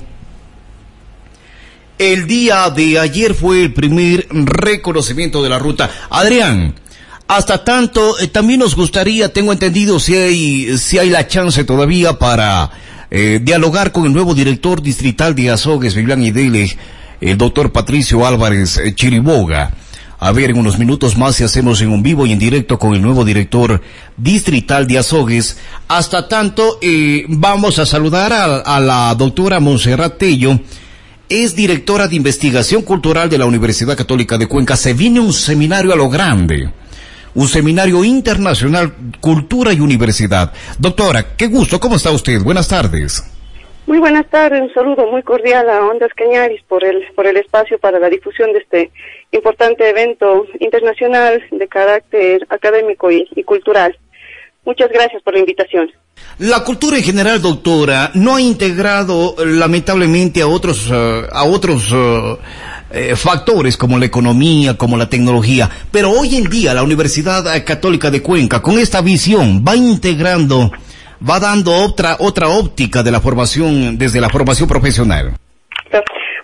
[1.96, 5.88] El día de ayer fue el primer reconocimiento de la ruta.
[6.10, 6.74] Adrián,
[7.28, 12.18] hasta tanto, eh, también nos gustaría, tengo entendido, si hay, si hay la chance todavía
[12.18, 12.68] para
[13.08, 16.76] dialogar con el nuevo director distrital de Azogues, Vivian Idele,
[17.20, 19.72] el doctor Patricio Álvarez eh, Chiriboga.
[20.18, 22.94] A ver, en unos minutos más si hacemos en un vivo y en directo con
[22.94, 23.82] el nuevo director
[24.16, 25.58] distrital de Azogues.
[25.88, 30.58] Hasta tanto, eh, vamos a saludar a, a la doctora Monserrat Tello.
[31.28, 34.76] Es directora de investigación cultural de la Universidad Católica de Cuenca.
[34.76, 36.70] Se viene un seminario a lo grande.
[37.34, 40.54] Un seminario internacional, cultura y universidad.
[40.78, 41.78] Doctora, qué gusto.
[41.78, 42.40] ¿Cómo está usted?
[42.42, 43.22] Buenas tardes.
[43.86, 47.78] Muy buenas tardes, un saludo muy cordial a Ondas Cañaris por el, por el espacio
[47.78, 48.90] para la difusión de este
[49.30, 53.96] importante evento internacional de carácter académico y, cultural.
[54.64, 55.88] Muchas gracias por la invitación.
[56.38, 62.38] La cultura en general, doctora, no ha integrado lamentablemente a otros, uh, a otros uh,
[62.90, 68.10] eh, factores como la economía, como la tecnología, pero hoy en día la Universidad Católica
[68.10, 70.72] de Cuenca, con esta visión, va integrando
[71.20, 75.34] va dando otra otra óptica de la formación desde la formación profesional.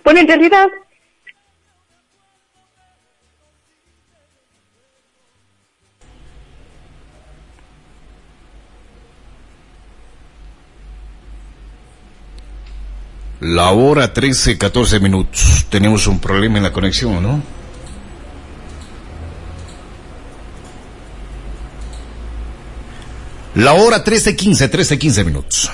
[0.03, 0.67] Bueno, en realidad
[13.43, 15.65] La hora 13, 14 minutos.
[15.69, 17.43] Tenemos un problema en la conexión, ¿no?
[23.63, 25.71] La hora 13.15, 13.15 minutos.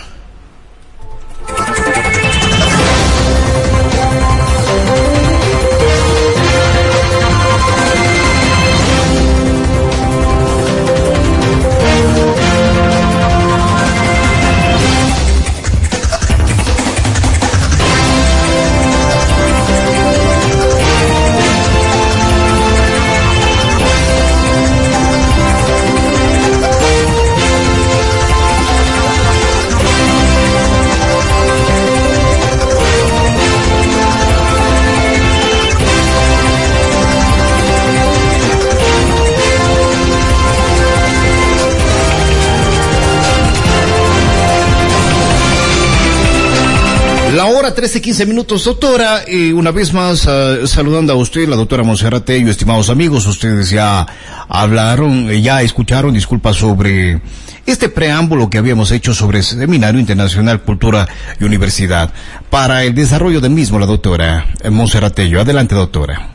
[47.80, 49.22] 13, 15 minutos, doctora.
[49.26, 53.70] Y una vez más, uh, saludando a usted, la doctora Monserrat Tello, estimados amigos, ustedes
[53.70, 54.06] ya
[54.50, 57.22] hablaron, eh, ya escucharon, disculpas, sobre
[57.66, 61.08] este preámbulo que habíamos hecho sobre el Seminario Internacional Cultura
[61.40, 62.12] y Universidad.
[62.50, 65.40] Para el desarrollo del mismo, la doctora eh, Monserrat Tello.
[65.40, 66.34] Adelante, doctora.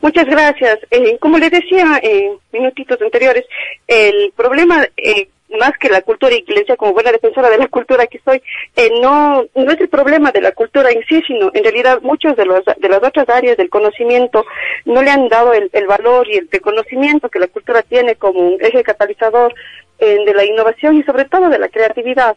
[0.00, 0.78] Muchas gracias.
[0.90, 3.44] Eh, como le decía en minutitos anteriores,
[3.86, 5.28] el problema eh,
[5.58, 8.42] más que la cultura y le decía como buena defensora de la cultura que soy,
[8.74, 12.36] eh, no, no es el problema de la cultura en sí, sino en realidad muchos
[12.36, 14.44] de, los, de las otras áreas del conocimiento
[14.84, 18.40] no le han dado el, el valor y el reconocimiento que la cultura tiene como
[18.40, 19.54] un eje catalizador
[19.98, 22.36] eh, de la innovación y sobre todo de la creatividad.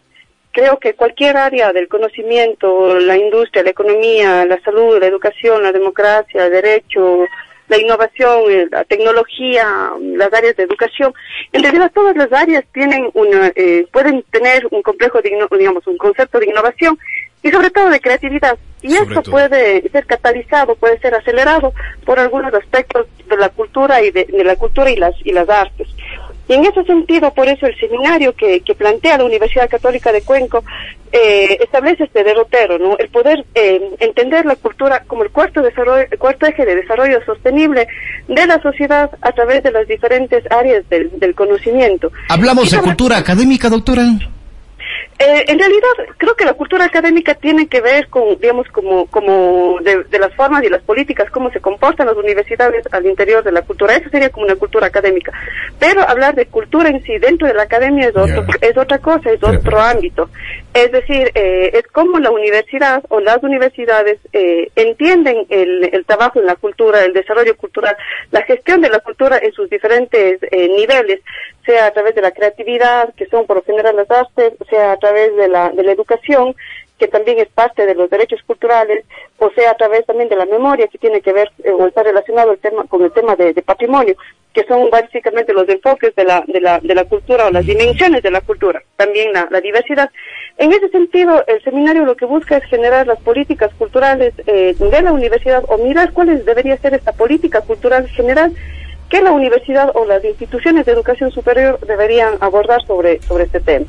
[0.52, 5.72] Creo que cualquier área del conocimiento, la industria, la economía, la salud, la educación, la
[5.72, 7.26] democracia, el derecho,
[7.70, 11.14] la innovación, eh, la tecnología, las áreas de educación.
[11.54, 15.98] En realidad todas las áreas tienen una, eh, pueden tener un complejo, de, digamos, un
[15.98, 16.98] concepto de innovación
[17.42, 18.58] y sobre todo de creatividad.
[18.82, 19.32] Y sobre esto todo.
[19.32, 21.74] puede ser catalizado, puede ser acelerado
[22.06, 25.48] por algunos aspectos de la cultura y de, de la cultura y las y las
[25.50, 25.88] artes.
[26.50, 30.24] Y en ese sentido, por eso el seminario que, que plantea la Universidad Católica de
[30.24, 30.64] Cuenco
[31.12, 32.98] eh, establece este derrotero, ¿no?
[32.98, 37.24] El poder eh, entender la cultura como el cuarto, desarrollo, el cuarto eje de desarrollo
[37.24, 37.88] sostenible
[38.28, 42.12] de la sociedad a través de las diferentes áreas del, del conocimiento.
[42.30, 44.04] ¿Hablamos de cultura académica, doctora?
[45.22, 49.78] Eh, en realidad, creo que la cultura académica tiene que ver con, digamos, como, como
[49.82, 53.52] de, de, las formas y las políticas, cómo se comportan las universidades al interior de
[53.52, 53.96] la cultura.
[53.96, 55.34] Eso sería como una cultura académica.
[55.78, 58.70] Pero hablar de cultura en sí dentro de la academia es, otro, yeah.
[58.70, 59.90] es otra cosa, es otro yeah.
[59.90, 60.30] ámbito.
[60.74, 66.40] Es decir, eh, es como la universidad o las universidades eh, entienden el, el, trabajo
[66.40, 67.98] en la cultura, el desarrollo cultural,
[68.32, 71.22] la gestión de la cultura en sus diferentes eh, niveles,
[71.66, 74.98] sea a través de la creatividad, que son por lo general las artes, sea a
[74.98, 76.56] través de la, de la educación,
[77.00, 79.06] que también es parte de los derechos culturales,
[79.38, 82.04] o sea, a través también de la memoria, que tiene que ver eh, o está
[82.04, 84.16] relacionado el tema, con el tema de, de, patrimonio,
[84.54, 88.22] que son básicamente los enfoques de la, de la, de la cultura o las dimensiones
[88.22, 90.12] de la cultura, también la, la diversidad.
[90.58, 95.02] En ese sentido, el seminario lo que busca es generar las políticas culturales eh, de
[95.02, 98.52] la universidad o mirar cuáles debería ser esta política cultural general
[99.10, 103.86] que la universidad o las instituciones de educación superior deberían abordar sobre, sobre este tema.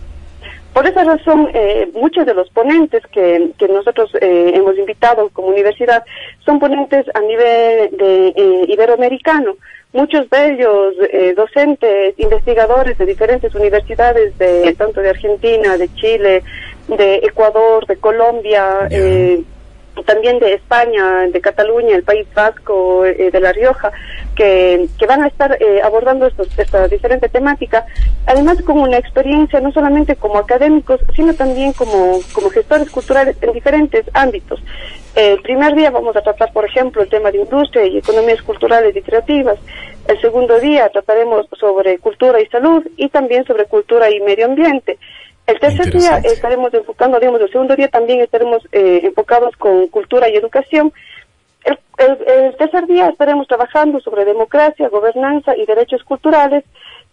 [0.72, 5.48] Por esa razón, eh, muchos de los ponentes que, que nosotros eh, hemos invitado como
[5.48, 6.04] universidad
[6.44, 9.56] son ponentes a nivel de eh, iberoamericano.
[9.92, 16.44] Muchos de ellos eh, docentes, investigadores de diferentes universidades, de tanto de Argentina, de Chile,
[16.86, 19.42] de Ecuador, de Colombia, eh,
[20.06, 23.90] también de España, de Cataluña, el País Vasco, eh, de La Rioja,
[24.34, 27.84] que, que van a estar eh, abordando estos, esta diferente temática,
[28.26, 33.52] además con una experiencia no solamente como académicos, sino también como, como gestores culturales en
[33.52, 34.60] diferentes ámbitos.
[35.14, 38.94] El primer día vamos a tratar, por ejemplo, el tema de industria y economías culturales
[38.94, 39.58] y creativas.
[40.06, 44.98] El segundo día trataremos sobre cultura y salud y también sobre cultura y medio ambiente.
[45.50, 50.28] El tercer día estaremos enfocando, digamos, el segundo día también estaremos eh, enfocados con cultura
[50.28, 50.92] y educación.
[51.64, 56.62] El, el, el, tercer día estaremos trabajando sobre democracia, gobernanza y derechos culturales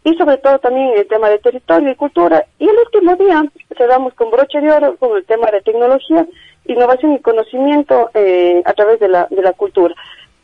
[0.03, 2.45] y sobre todo también el tema de territorio y cultura.
[2.59, 3.43] Y el último día
[3.75, 6.27] cerramos con broche de oro con el tema de tecnología,
[6.65, 9.95] innovación y conocimiento eh, a través de la, de la cultura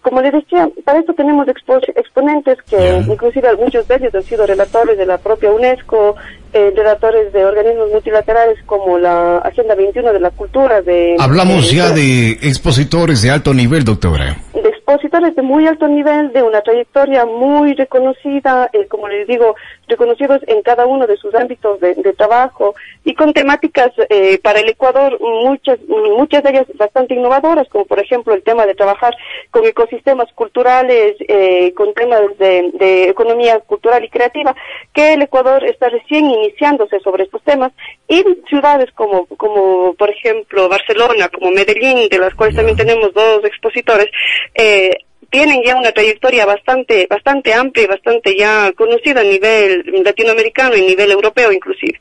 [0.03, 2.99] como les decía, para esto tenemos expo exponentes que yeah.
[2.99, 6.15] inclusive muchos de ellos han sido relatores de la propia UNESCO,
[6.51, 10.81] eh, relatores de organismos multilaterales como la Agenda 21 de la Cultura.
[10.81, 14.35] De, Hablamos ya de expositores de alto nivel, doctora.
[14.53, 19.55] De expositores de muy alto nivel, de una trayectoria muy reconocida, eh, como les digo,
[19.87, 24.59] reconocidos en cada uno de sus ámbitos de, de trabajo y con temáticas eh, para
[24.59, 29.13] el Ecuador, muchas, muchas de ellas bastante innovadoras, como por ejemplo el tema de trabajar
[29.51, 34.55] con ecosistemas culturales, eh, con temas de, de, economía cultural y creativa,
[34.93, 37.71] que el Ecuador está recién iniciándose sobre estos temas,
[38.07, 43.43] y ciudades como, como por ejemplo Barcelona, como Medellín, de las cuales también tenemos dos
[43.43, 44.07] expositores,
[44.53, 44.82] eh,
[45.29, 50.81] tienen ya una trayectoria bastante, bastante amplia y bastante ya conocida a nivel latinoamericano y
[50.81, 51.99] a nivel europeo inclusive.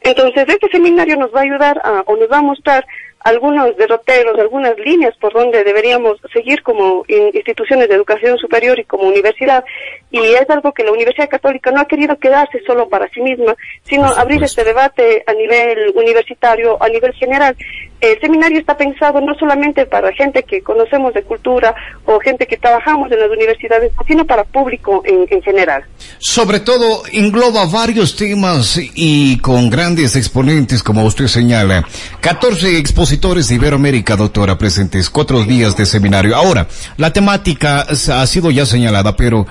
[0.00, 2.86] Entonces, este seminario nos va a ayudar a, o nos va a mostrar
[3.24, 9.04] algunos derroteros, algunas líneas por donde deberíamos seguir como instituciones de educación superior y como
[9.04, 9.64] universidad.
[10.10, 13.54] Y es algo que la Universidad Católica no ha querido quedarse solo para sí misma,
[13.84, 17.56] sino abrir este debate a nivel universitario, a nivel general.
[18.02, 21.72] El seminario está pensado no solamente para gente que conocemos de cultura
[22.04, 25.84] o gente que trabajamos en las universidades, sino para público en, en general.
[26.18, 31.86] Sobre todo, engloba varios temas y con grandes exponentes, como usted señala.
[32.20, 36.34] 14 expositores de Iberoamérica, doctora, presentes, cuatro días de seminario.
[36.34, 39.46] Ahora, la temática ha sido ya señalada, pero uh,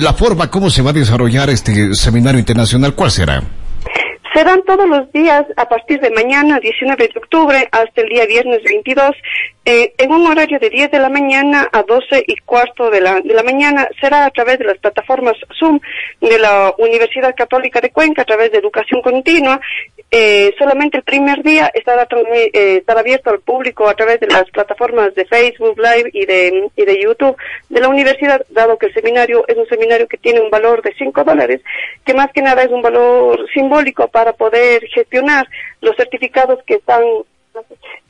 [0.00, 3.59] la forma como se va a desarrollar este seminario internacional, ¿cuál será?
[4.32, 8.62] Serán todos los días a partir de mañana, 19 de octubre, hasta el día viernes
[8.62, 9.10] 22,
[9.64, 13.20] eh, en un horario de 10 de la mañana a 12 y cuarto de la,
[13.20, 13.88] de la mañana.
[14.00, 15.80] Será a través de las plataformas Zoom
[16.20, 19.60] de la Universidad Católica de Cuenca, a través de educación continua.
[20.12, 24.44] Eh, solamente el primer día estará, eh, estará abierto al público a través de las
[24.50, 27.36] plataformas de Facebook Live y de, y de YouTube
[27.68, 30.94] de la universidad, dado que el seminario es un seminario que tiene un valor de
[30.96, 31.60] 5 dólares,
[32.04, 35.48] que más que nada es un valor simbólico para poder gestionar
[35.80, 37.02] los certificados que están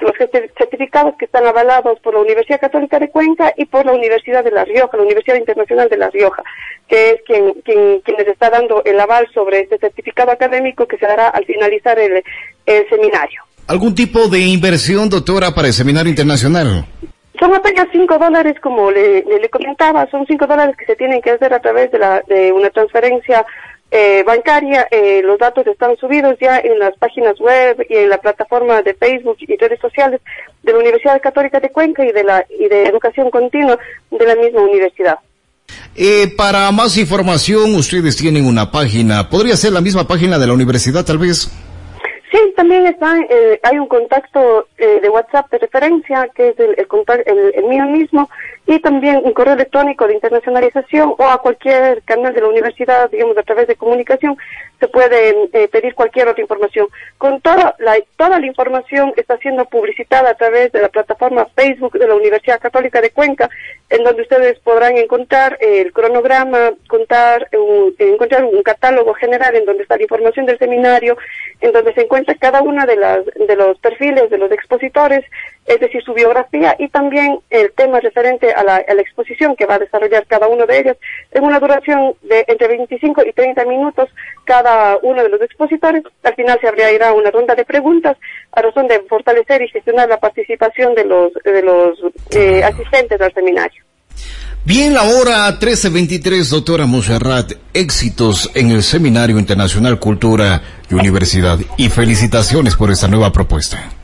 [0.00, 0.12] los
[0.58, 4.50] certificados que están avalados por la Universidad Católica de Cuenca y por la Universidad de
[4.50, 6.42] La Rioja, la Universidad Internacional de La Rioja,
[6.88, 10.98] que es quien, quien, quien les está dando el aval sobre este certificado académico que
[10.98, 12.22] se dará al finalizar el,
[12.66, 13.42] el seminario.
[13.66, 16.84] ¿Algún tipo de inversión, doctora, para el seminario internacional?
[17.38, 21.22] Son apenas cinco dólares, como le, le, le, comentaba, son cinco dólares que se tienen
[21.22, 23.46] que hacer a través de, la, de una transferencia
[23.90, 28.18] eh, bancaria, eh, los datos están subidos ya en las páginas web y en la
[28.18, 30.20] plataforma de Facebook y redes sociales
[30.62, 33.78] de la Universidad Católica de Cuenca y de la y de Educación Continua
[34.10, 35.18] de la misma universidad.
[35.96, 39.28] Eh, para más información, ustedes tienen una página.
[39.28, 41.50] ¿Podría ser la misma página de la universidad, tal vez?
[42.30, 46.76] Sí, también está, eh, hay un contacto eh, de WhatsApp de referencia, que es el,
[46.78, 46.86] el,
[47.26, 48.30] el, el mío mismo,
[48.66, 53.36] y también un correo electrónico de internacionalización o a cualquier canal de la universidad, digamos,
[53.36, 54.36] a través de comunicación,
[54.78, 56.86] se puede eh, pedir cualquier otra información.
[57.18, 61.98] Con toda la, toda la información está siendo publicitada a través de la plataforma Facebook
[61.98, 63.50] de la Universidad Católica de Cuenca,
[63.88, 67.48] en donde ustedes podrán encontrar el cronograma, contar,
[67.98, 71.16] encontrar un catálogo general en donde está la información del seminario,
[71.60, 75.24] en donde se encuentra cada una de las de los perfiles de los expositores,
[75.70, 79.66] es decir, su biografía y también el tema referente a la, a la exposición que
[79.66, 80.96] va a desarrollar cada uno de ellos
[81.30, 84.08] en una duración de entre 25 y 30 minutos
[84.44, 86.02] cada uno de los expositores.
[86.24, 88.16] Al final se abrirá una ronda de preguntas
[88.50, 91.98] a razón de fortalecer y gestionar la participación de los de los
[92.32, 93.84] eh, asistentes al seminario.
[94.64, 101.88] Bien, la hora 13.23, doctora Monserrat, éxitos en el Seminario Internacional Cultura y Universidad y
[101.88, 103.99] felicitaciones por esta nueva propuesta.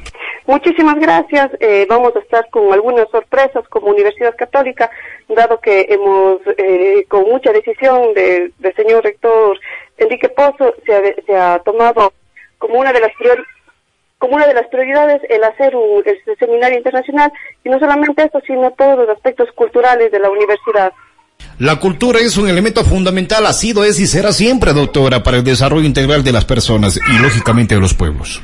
[0.46, 1.50] Muchísimas gracias.
[1.58, 4.90] Eh, vamos a estar con algunas sorpresas como Universidad Católica,
[5.28, 9.58] dado que hemos, eh, con mucha decisión del señor rector
[9.98, 12.12] Enrique Pozo, se ha, se ha tomado
[12.58, 13.46] como una de las prioridades
[14.18, 17.30] como una de las prioridades el hacer un el seminario internacional
[17.62, 20.90] y no solamente eso, sino todos los aspectos culturales de la universidad.
[21.58, 25.44] La cultura es un elemento fundamental, ha sido, es y será siempre, doctora, para el
[25.44, 28.42] desarrollo integral de las personas y, lógicamente, de los pueblos.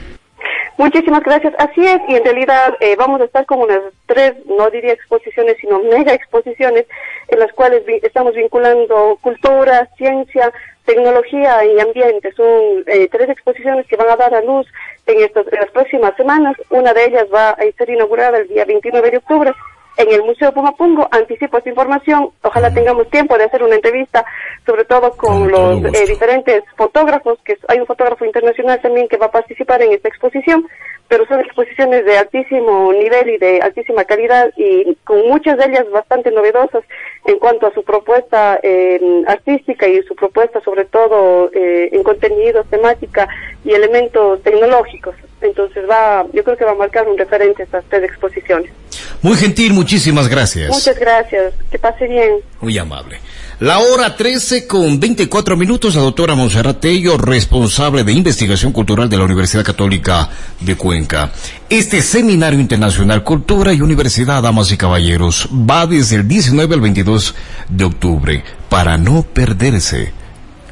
[0.82, 1.54] Muchísimas gracias.
[1.58, 5.56] Así es, y en realidad eh, vamos a estar con unas tres, no diría exposiciones,
[5.60, 6.86] sino mega exposiciones,
[7.28, 10.52] en las cuales estamos vinculando cultura, ciencia,
[10.84, 12.32] tecnología y ambiente.
[12.32, 14.66] Son eh, tres exposiciones que van a dar a luz
[15.06, 16.56] en, estas, en las próximas semanas.
[16.70, 19.52] Una de ellas va a ser inaugurada el día 29 de octubre
[19.96, 21.08] en el Museo Pumapungo.
[21.10, 22.30] Anticipo esta información.
[22.42, 24.24] Ojalá tengamos tiempo de hacer una entrevista,
[24.66, 29.26] sobre todo con los eh, diferentes fotógrafos, que hay un fotógrafo internacional también que va
[29.26, 30.66] a participar en esta exposición,
[31.12, 35.84] pero son exposiciones de altísimo nivel y de altísima calidad y con muchas de ellas
[35.92, 36.84] bastante novedosas
[37.26, 42.66] en cuanto a su propuesta eh, artística y su propuesta sobre todo eh, en contenidos,
[42.70, 43.28] temática
[43.62, 45.14] y elementos tecnológicos.
[45.42, 48.72] Entonces va, yo creo que va a marcar un referente estas tres exposiciones.
[49.20, 50.70] Muy gentil, muchísimas gracias.
[50.70, 52.36] Muchas gracias, que pase bien.
[52.62, 53.18] Muy amable.
[53.62, 59.16] La hora 13 con 24 minutos, la doctora Monserrat Tello, responsable de investigación cultural de
[59.16, 60.28] la Universidad Católica
[60.58, 61.30] de Cuenca.
[61.68, 67.36] Este Seminario Internacional Cultura y Universidad, damas y caballeros, va desde el 19 al 22
[67.68, 70.12] de octubre, para no perderse.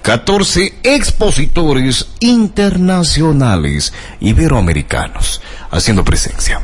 [0.03, 5.41] 14 expositores internacionales iberoamericanos
[5.71, 6.61] haciendo presencia.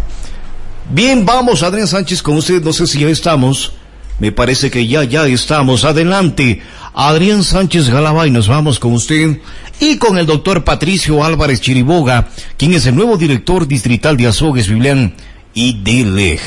[0.90, 2.64] Bien, vamos, Adrián Sánchez, con usted.
[2.64, 3.74] No sé si ya estamos.
[4.18, 5.84] Me parece que ya, ya estamos.
[5.84, 6.62] Adelante,
[6.94, 9.38] Adrián Sánchez Galabay, nos vamos con usted.
[9.78, 14.68] Y con el doctor Patricio Álvarez Chiriboga, quien es el nuevo director distrital de Azogues,
[14.68, 15.14] Biblián
[15.52, 16.40] y de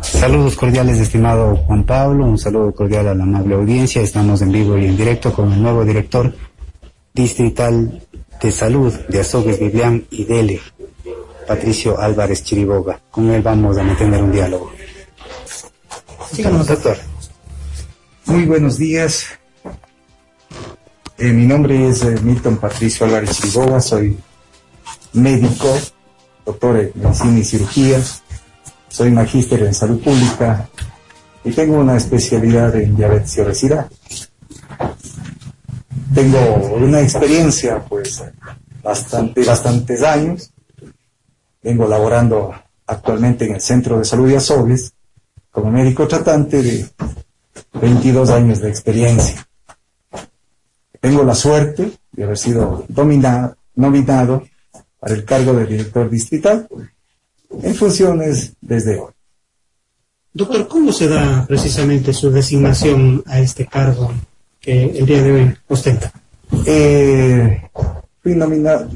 [0.00, 4.02] Saludos cordiales, estimado Juan Pablo, un saludo cordial a la amable audiencia.
[4.02, 6.34] Estamos en vivo y en directo con el nuevo director
[7.14, 8.02] distrital
[8.40, 10.60] de Salud de Azogues, Biblián y Dele,
[11.48, 13.00] Patricio Álvarez Chiriboga.
[13.10, 14.70] Con él vamos a mantener un diálogo.
[16.30, 16.96] Síganos, doctor.
[18.26, 19.24] Muy buenos días.
[21.16, 24.16] Eh, mi nombre es eh, Milton Patricio Álvarez Chiriboga, soy
[25.14, 25.76] médico,
[26.46, 28.00] doctor en medicina y cirugía,
[28.88, 30.68] soy magíster en salud pública
[31.42, 33.88] y tengo una especialidad en diabetes y obesidad
[36.18, 38.24] tengo una experiencia, pues,
[38.82, 40.50] bastante, bastantes años.
[41.62, 42.54] Vengo laborando
[42.86, 44.92] actualmente en el Centro de Salud de Azogues
[45.50, 46.88] como médico tratante de
[47.80, 49.46] 22 años de experiencia.
[51.00, 52.84] Tengo la suerte de haber sido
[53.74, 54.42] nominado
[54.98, 56.68] para el cargo de director distrital
[57.62, 59.12] en funciones desde hoy.
[60.32, 64.12] Doctor, ¿cómo se da precisamente su designación a este cargo?
[64.60, 66.12] que el día de hoy ostenta?
[66.66, 67.70] Eh,
[68.22, 68.88] fui, nominado,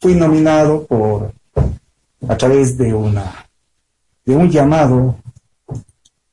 [0.00, 1.32] fui nominado por
[2.28, 3.46] a través de una
[4.24, 5.16] de un llamado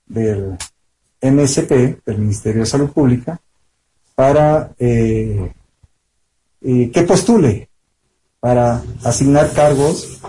[0.06, 0.58] del
[1.22, 3.40] MSP, del Ministerio de Salud Pública,
[4.16, 5.52] para eh,
[6.62, 7.70] eh, que postule
[8.40, 10.20] para asignar cargos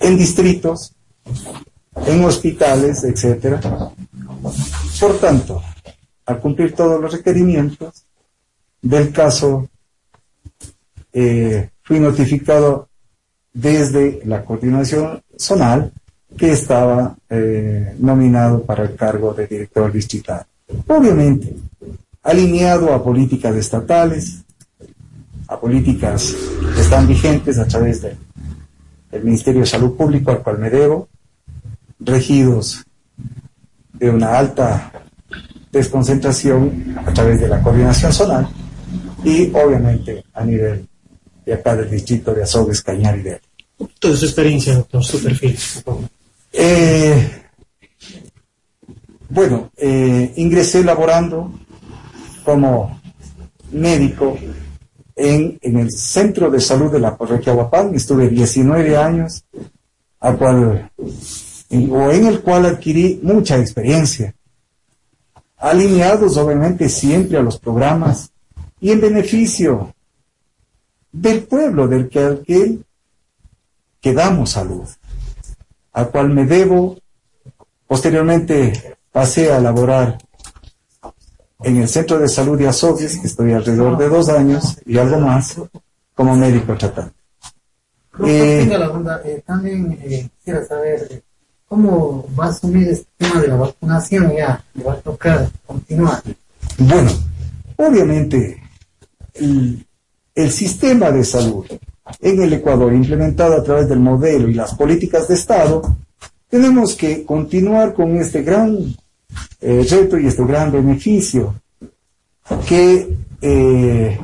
[0.00, 0.94] en distritos,
[1.94, 3.60] en hospitales, etcétera,
[5.00, 5.62] por tanto,
[6.26, 8.04] al cumplir todos los requerimientos
[8.82, 9.68] del caso,
[11.12, 12.88] eh, fui notificado
[13.52, 15.90] desde la coordinación zonal
[16.36, 20.46] que estaba eh, nominado para el cargo de director distrital.
[20.86, 21.52] Obviamente,
[22.22, 24.44] alineado a políticas estatales,
[25.48, 26.32] a políticas
[26.76, 31.08] que están vigentes a través del Ministerio de Salud Pública al cual
[31.98, 32.84] regidos
[33.94, 34.92] de una alta
[35.72, 38.48] desconcentración a través de la coordinación zonal
[39.24, 40.86] y obviamente a nivel
[41.44, 43.40] de acá del distrito de Azogues, Cañar y de
[43.98, 45.56] Toda su experiencia, doctor, su perfil,
[46.52, 47.44] eh,
[49.30, 51.52] bueno, eh, ingresé laborando
[52.44, 53.00] como
[53.72, 54.36] médico
[55.16, 57.94] en, en, el Centro de Salud de la Parroquia Guapán.
[57.94, 59.44] Estuve 19 años,
[60.18, 60.90] a cual,
[61.70, 64.34] o en el cual adquirí mucha experiencia,
[65.56, 68.30] alineados obviamente siempre a los programas
[68.80, 69.94] y en beneficio
[71.12, 72.84] del pueblo del que, aquel
[74.00, 74.88] que damos salud,
[75.92, 76.96] al cual me debo.
[77.86, 80.18] Posteriormente pasé a laborar
[81.62, 85.18] en el Centro de Salud de Azogues, que estoy alrededor de dos años y algo
[85.18, 85.56] más,
[86.14, 87.14] como médico tratante.
[88.24, 88.68] Eh,
[89.24, 91.22] eh, también eh, quisiera saber eh,
[91.66, 96.22] cómo va a asumir este tema de la vacunación ya, le va a tocar continuar.
[96.78, 97.10] Bueno,
[97.76, 98.62] obviamente
[99.34, 99.86] el,
[100.40, 101.66] el sistema de salud
[102.20, 105.96] en el Ecuador implementado a través del modelo y las políticas de Estado,
[106.48, 108.76] tenemos que continuar con este gran
[109.60, 111.54] eh, reto y este gran beneficio
[112.66, 114.18] que eh,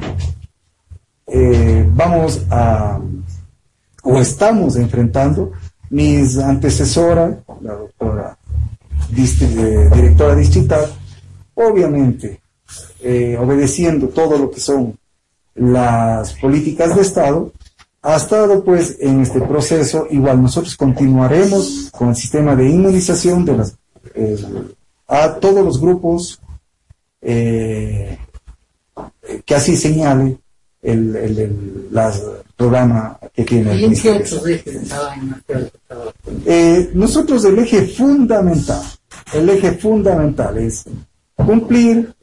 [1.27, 2.99] eh, vamos a
[4.03, 5.53] o estamos enfrentando.
[5.89, 8.37] Mis antecesora, la doctora
[9.09, 10.85] directora distrital,
[11.55, 12.41] obviamente
[13.39, 14.99] obedeciendo todo lo que son
[15.57, 17.53] las políticas de Estado,
[18.03, 20.07] ha estado pues en este proceso.
[20.11, 23.77] Igual nosotros continuaremos con el sistema de inmunización de las,
[24.15, 24.37] eh,
[25.09, 26.41] a todos los grupos
[27.20, 28.19] eh,
[29.45, 30.39] que así señale
[30.83, 31.57] el, el, el
[32.57, 33.93] programa que tiene el
[36.47, 38.83] eh, nosotros el eje fundamental,
[39.35, 40.85] el eje fundamental es
[41.35, 42.15] cumplir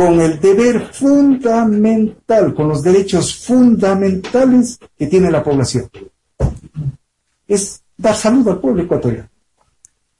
[0.00, 5.90] con el deber fundamental, con los derechos fundamentales que tiene la población.
[7.46, 9.28] Es dar salud al pueblo ecuatoriano.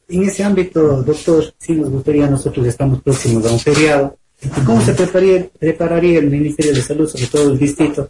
[0.07, 4.19] En ese ámbito, doctor, si nos gustaría, nosotros estamos próximos a un feriado.
[4.66, 8.07] ¿Cómo se prepararía, prepararía el Ministerio de Salud, sobre todo el distrito,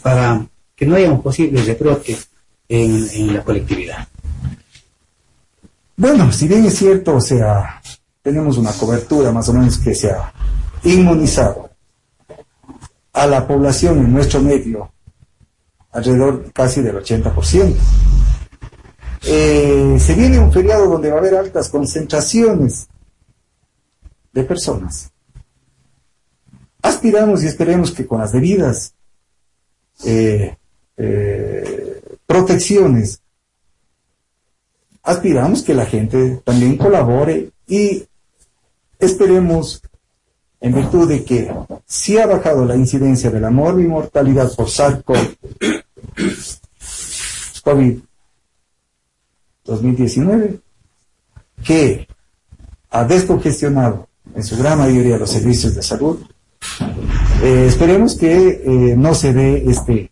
[0.00, 0.46] para
[0.76, 2.16] que no haya un posible rebrote
[2.68, 4.06] en, en la colectividad?
[5.96, 7.82] Bueno, si bien es cierto, o sea,
[8.22, 10.32] tenemos una cobertura más o menos que sea
[10.84, 11.70] inmunizado
[13.12, 14.92] a la población en nuestro medio,
[15.90, 17.74] alrededor casi del 80%.
[19.22, 22.88] Eh, se viene un feriado donde va a haber altas concentraciones
[24.32, 25.10] de personas.
[26.80, 28.94] Aspiramos y esperemos que con las debidas
[30.04, 30.56] eh,
[30.96, 33.20] eh, protecciones,
[35.02, 38.06] aspiramos que la gente también colabore y
[38.98, 39.82] esperemos
[40.60, 41.52] en virtud de que
[41.86, 45.36] si ha bajado la incidencia de la mortalidad por SARS-CoV
[49.64, 50.60] 2019,
[51.64, 52.08] que
[52.90, 56.18] ha descongestionado en su gran mayoría los servicios de salud.
[57.42, 60.10] Eh, esperemos que eh, no se dé este,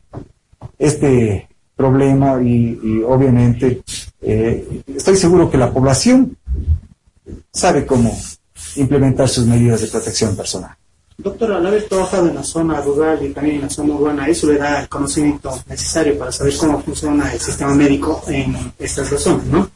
[0.78, 3.82] este problema y, obviamente
[4.23, 6.36] eh, estoy seguro que la población
[7.52, 8.16] sabe cómo
[8.76, 10.76] implementar sus medidas de protección personal.
[11.18, 14.48] Doctor, al haber trabajado en la zona rural y también en la zona urbana, eso
[14.48, 19.22] le da el conocimiento necesario para saber cómo funciona el sistema médico en estas dos
[19.22, 19.70] zonas, ¿no?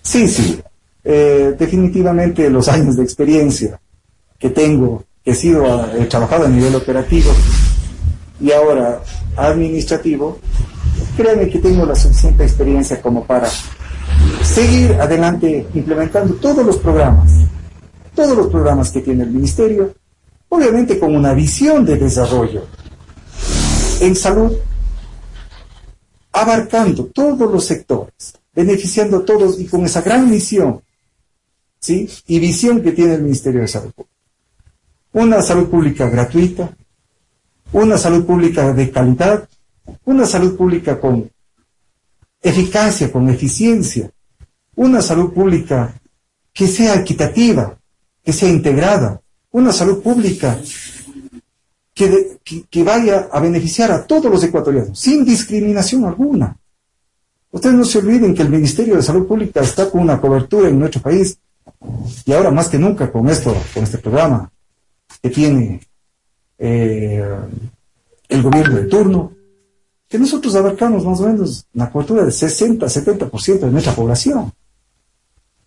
[0.00, 0.58] Sí, sí.
[1.04, 3.78] Eh, definitivamente los años de experiencia
[4.38, 5.64] que tengo, que he sido,
[5.94, 7.30] he trabajado a nivel operativo
[8.40, 9.02] y ahora
[9.36, 10.38] administrativo,
[11.16, 13.48] créanme que tengo la suficiente experiencia como para
[14.42, 17.30] seguir adelante implementando todos los programas
[18.16, 19.94] todos los programas que tiene el ministerio,
[20.48, 22.66] obviamente con una visión de desarrollo
[24.00, 24.52] en salud,
[26.32, 30.82] abarcando todos los sectores, beneficiando a todos y con esa gran misión
[31.78, 32.08] ¿sí?
[32.26, 34.16] y visión que tiene el Ministerio de Salud Pública.
[35.12, 36.76] Una salud pública gratuita,
[37.72, 39.48] una salud pública de calidad,
[40.04, 41.30] una salud pública con
[42.42, 44.10] eficacia, con eficiencia,
[44.74, 45.94] una salud pública
[46.52, 47.78] que sea equitativa,
[48.26, 49.20] que sea integrada,
[49.52, 50.58] una salud pública
[51.94, 52.38] que,
[52.68, 56.56] que, vaya a beneficiar a todos los ecuatorianos, sin discriminación alguna.
[57.52, 60.80] Ustedes no se olviden que el Ministerio de Salud Pública está con una cobertura en
[60.80, 61.38] nuestro país,
[62.24, 64.50] y ahora más que nunca con esto, con este programa,
[65.22, 65.80] que tiene,
[66.58, 67.24] eh,
[68.28, 69.32] el gobierno de turno,
[70.08, 74.52] que nosotros abarcamos más o menos una cobertura de 60-70% de nuestra población.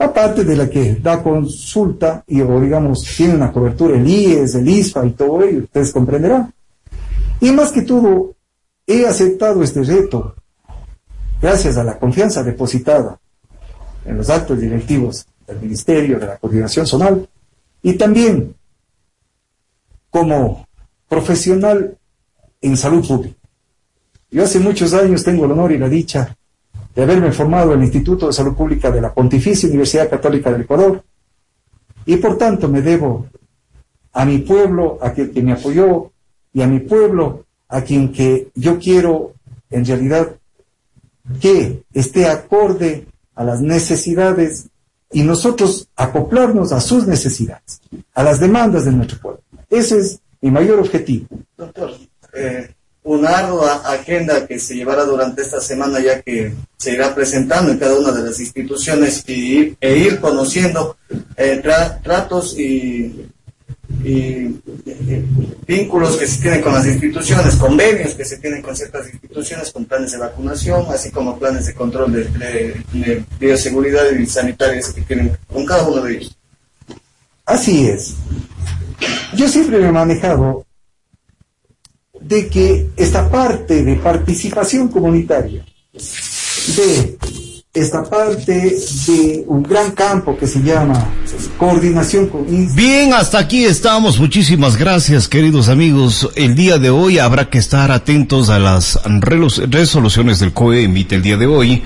[0.01, 4.69] Aparte de la que da consulta y, o digamos, tiene una cobertura el IES, el
[4.69, 6.53] ISFA y todo ello, ustedes comprenderán.
[7.41, 8.34] Y más que todo,
[8.88, 10.35] he aceptado este reto
[11.41, 13.19] gracias a la confianza depositada
[14.05, 17.27] en los actos directivos del Ministerio de la Coordinación Zonal
[17.81, 18.55] y también
[20.09, 20.65] como
[21.09, 21.97] profesional
[22.61, 23.35] en salud pública.
[24.31, 26.38] Yo hace muchos años tengo el honor y la dicha
[26.99, 30.63] de haberme formado en el Instituto de Salud Pública de la Pontificia Universidad Católica del
[30.63, 31.01] Ecuador
[32.05, 33.27] y por tanto me debo
[34.11, 36.11] a mi pueblo, a quien, que me apoyó
[36.51, 39.31] y a mi pueblo, a quien que yo quiero
[39.69, 40.35] en realidad
[41.39, 44.67] que esté acorde a las necesidades
[45.09, 47.80] y nosotros acoplarnos a sus necesidades,
[48.13, 49.41] a las demandas de nuestro pueblo.
[49.69, 51.27] Ese es mi mayor objetivo.
[51.55, 51.93] Doctor,
[52.34, 52.71] eh,
[53.03, 57.77] una ardua agenda que se llevará durante esta semana ya que se irá presentando en
[57.77, 60.97] cada una de las instituciones y, e ir conociendo
[61.38, 61.61] eh,
[62.03, 63.27] tratos y,
[65.67, 69.85] vínculos que se tienen con las instituciones, convenios que se tienen con ciertas instituciones, con
[69.85, 75.65] planes de vacunación, así como planes de control de, bioseguridad y sanitarias que tienen con
[75.65, 76.38] cada uno de ellos.
[77.45, 78.13] Así es.
[79.35, 80.65] Yo siempre he manejado
[82.21, 87.17] de que esta parte de participación comunitaria, de
[87.73, 88.75] esta parte
[89.07, 91.07] de un gran campo que se llama
[91.57, 92.45] coordinación con...
[92.75, 94.19] Bien, hasta aquí estamos.
[94.19, 96.29] Muchísimas gracias, queridos amigos.
[96.35, 98.99] El día de hoy habrá que estar atentos a las
[99.69, 101.83] resoluciones del COE emite el día de hoy.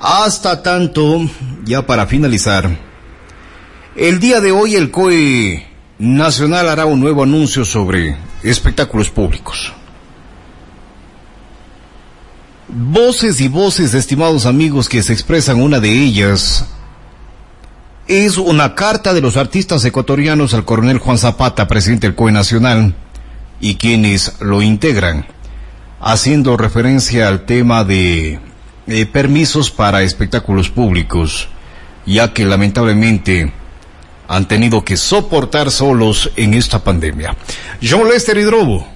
[0.00, 1.20] Hasta tanto,
[1.64, 2.68] ya para finalizar,
[3.96, 5.66] el día de hoy el COE
[5.98, 9.72] Nacional hará un nuevo anuncio sobre espectáculos públicos.
[12.68, 16.66] Voces y voces, estimados amigos, que se expresan una de ellas
[18.08, 22.94] es una carta de los artistas ecuatorianos al coronel Juan Zapata, presidente del COE Nacional,
[23.60, 25.26] y quienes lo integran,
[26.00, 28.40] haciendo referencia al tema de,
[28.86, 31.48] de permisos para espectáculos públicos,
[32.06, 33.52] ya que lamentablemente
[34.28, 37.34] han tenido que soportar solos en esta pandemia.
[37.82, 38.86] John Lester Hidrobo,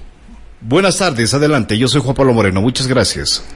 [0.61, 3.43] buenas tardes, adelante, yo soy Juan Pablo Moreno, muchas gracias.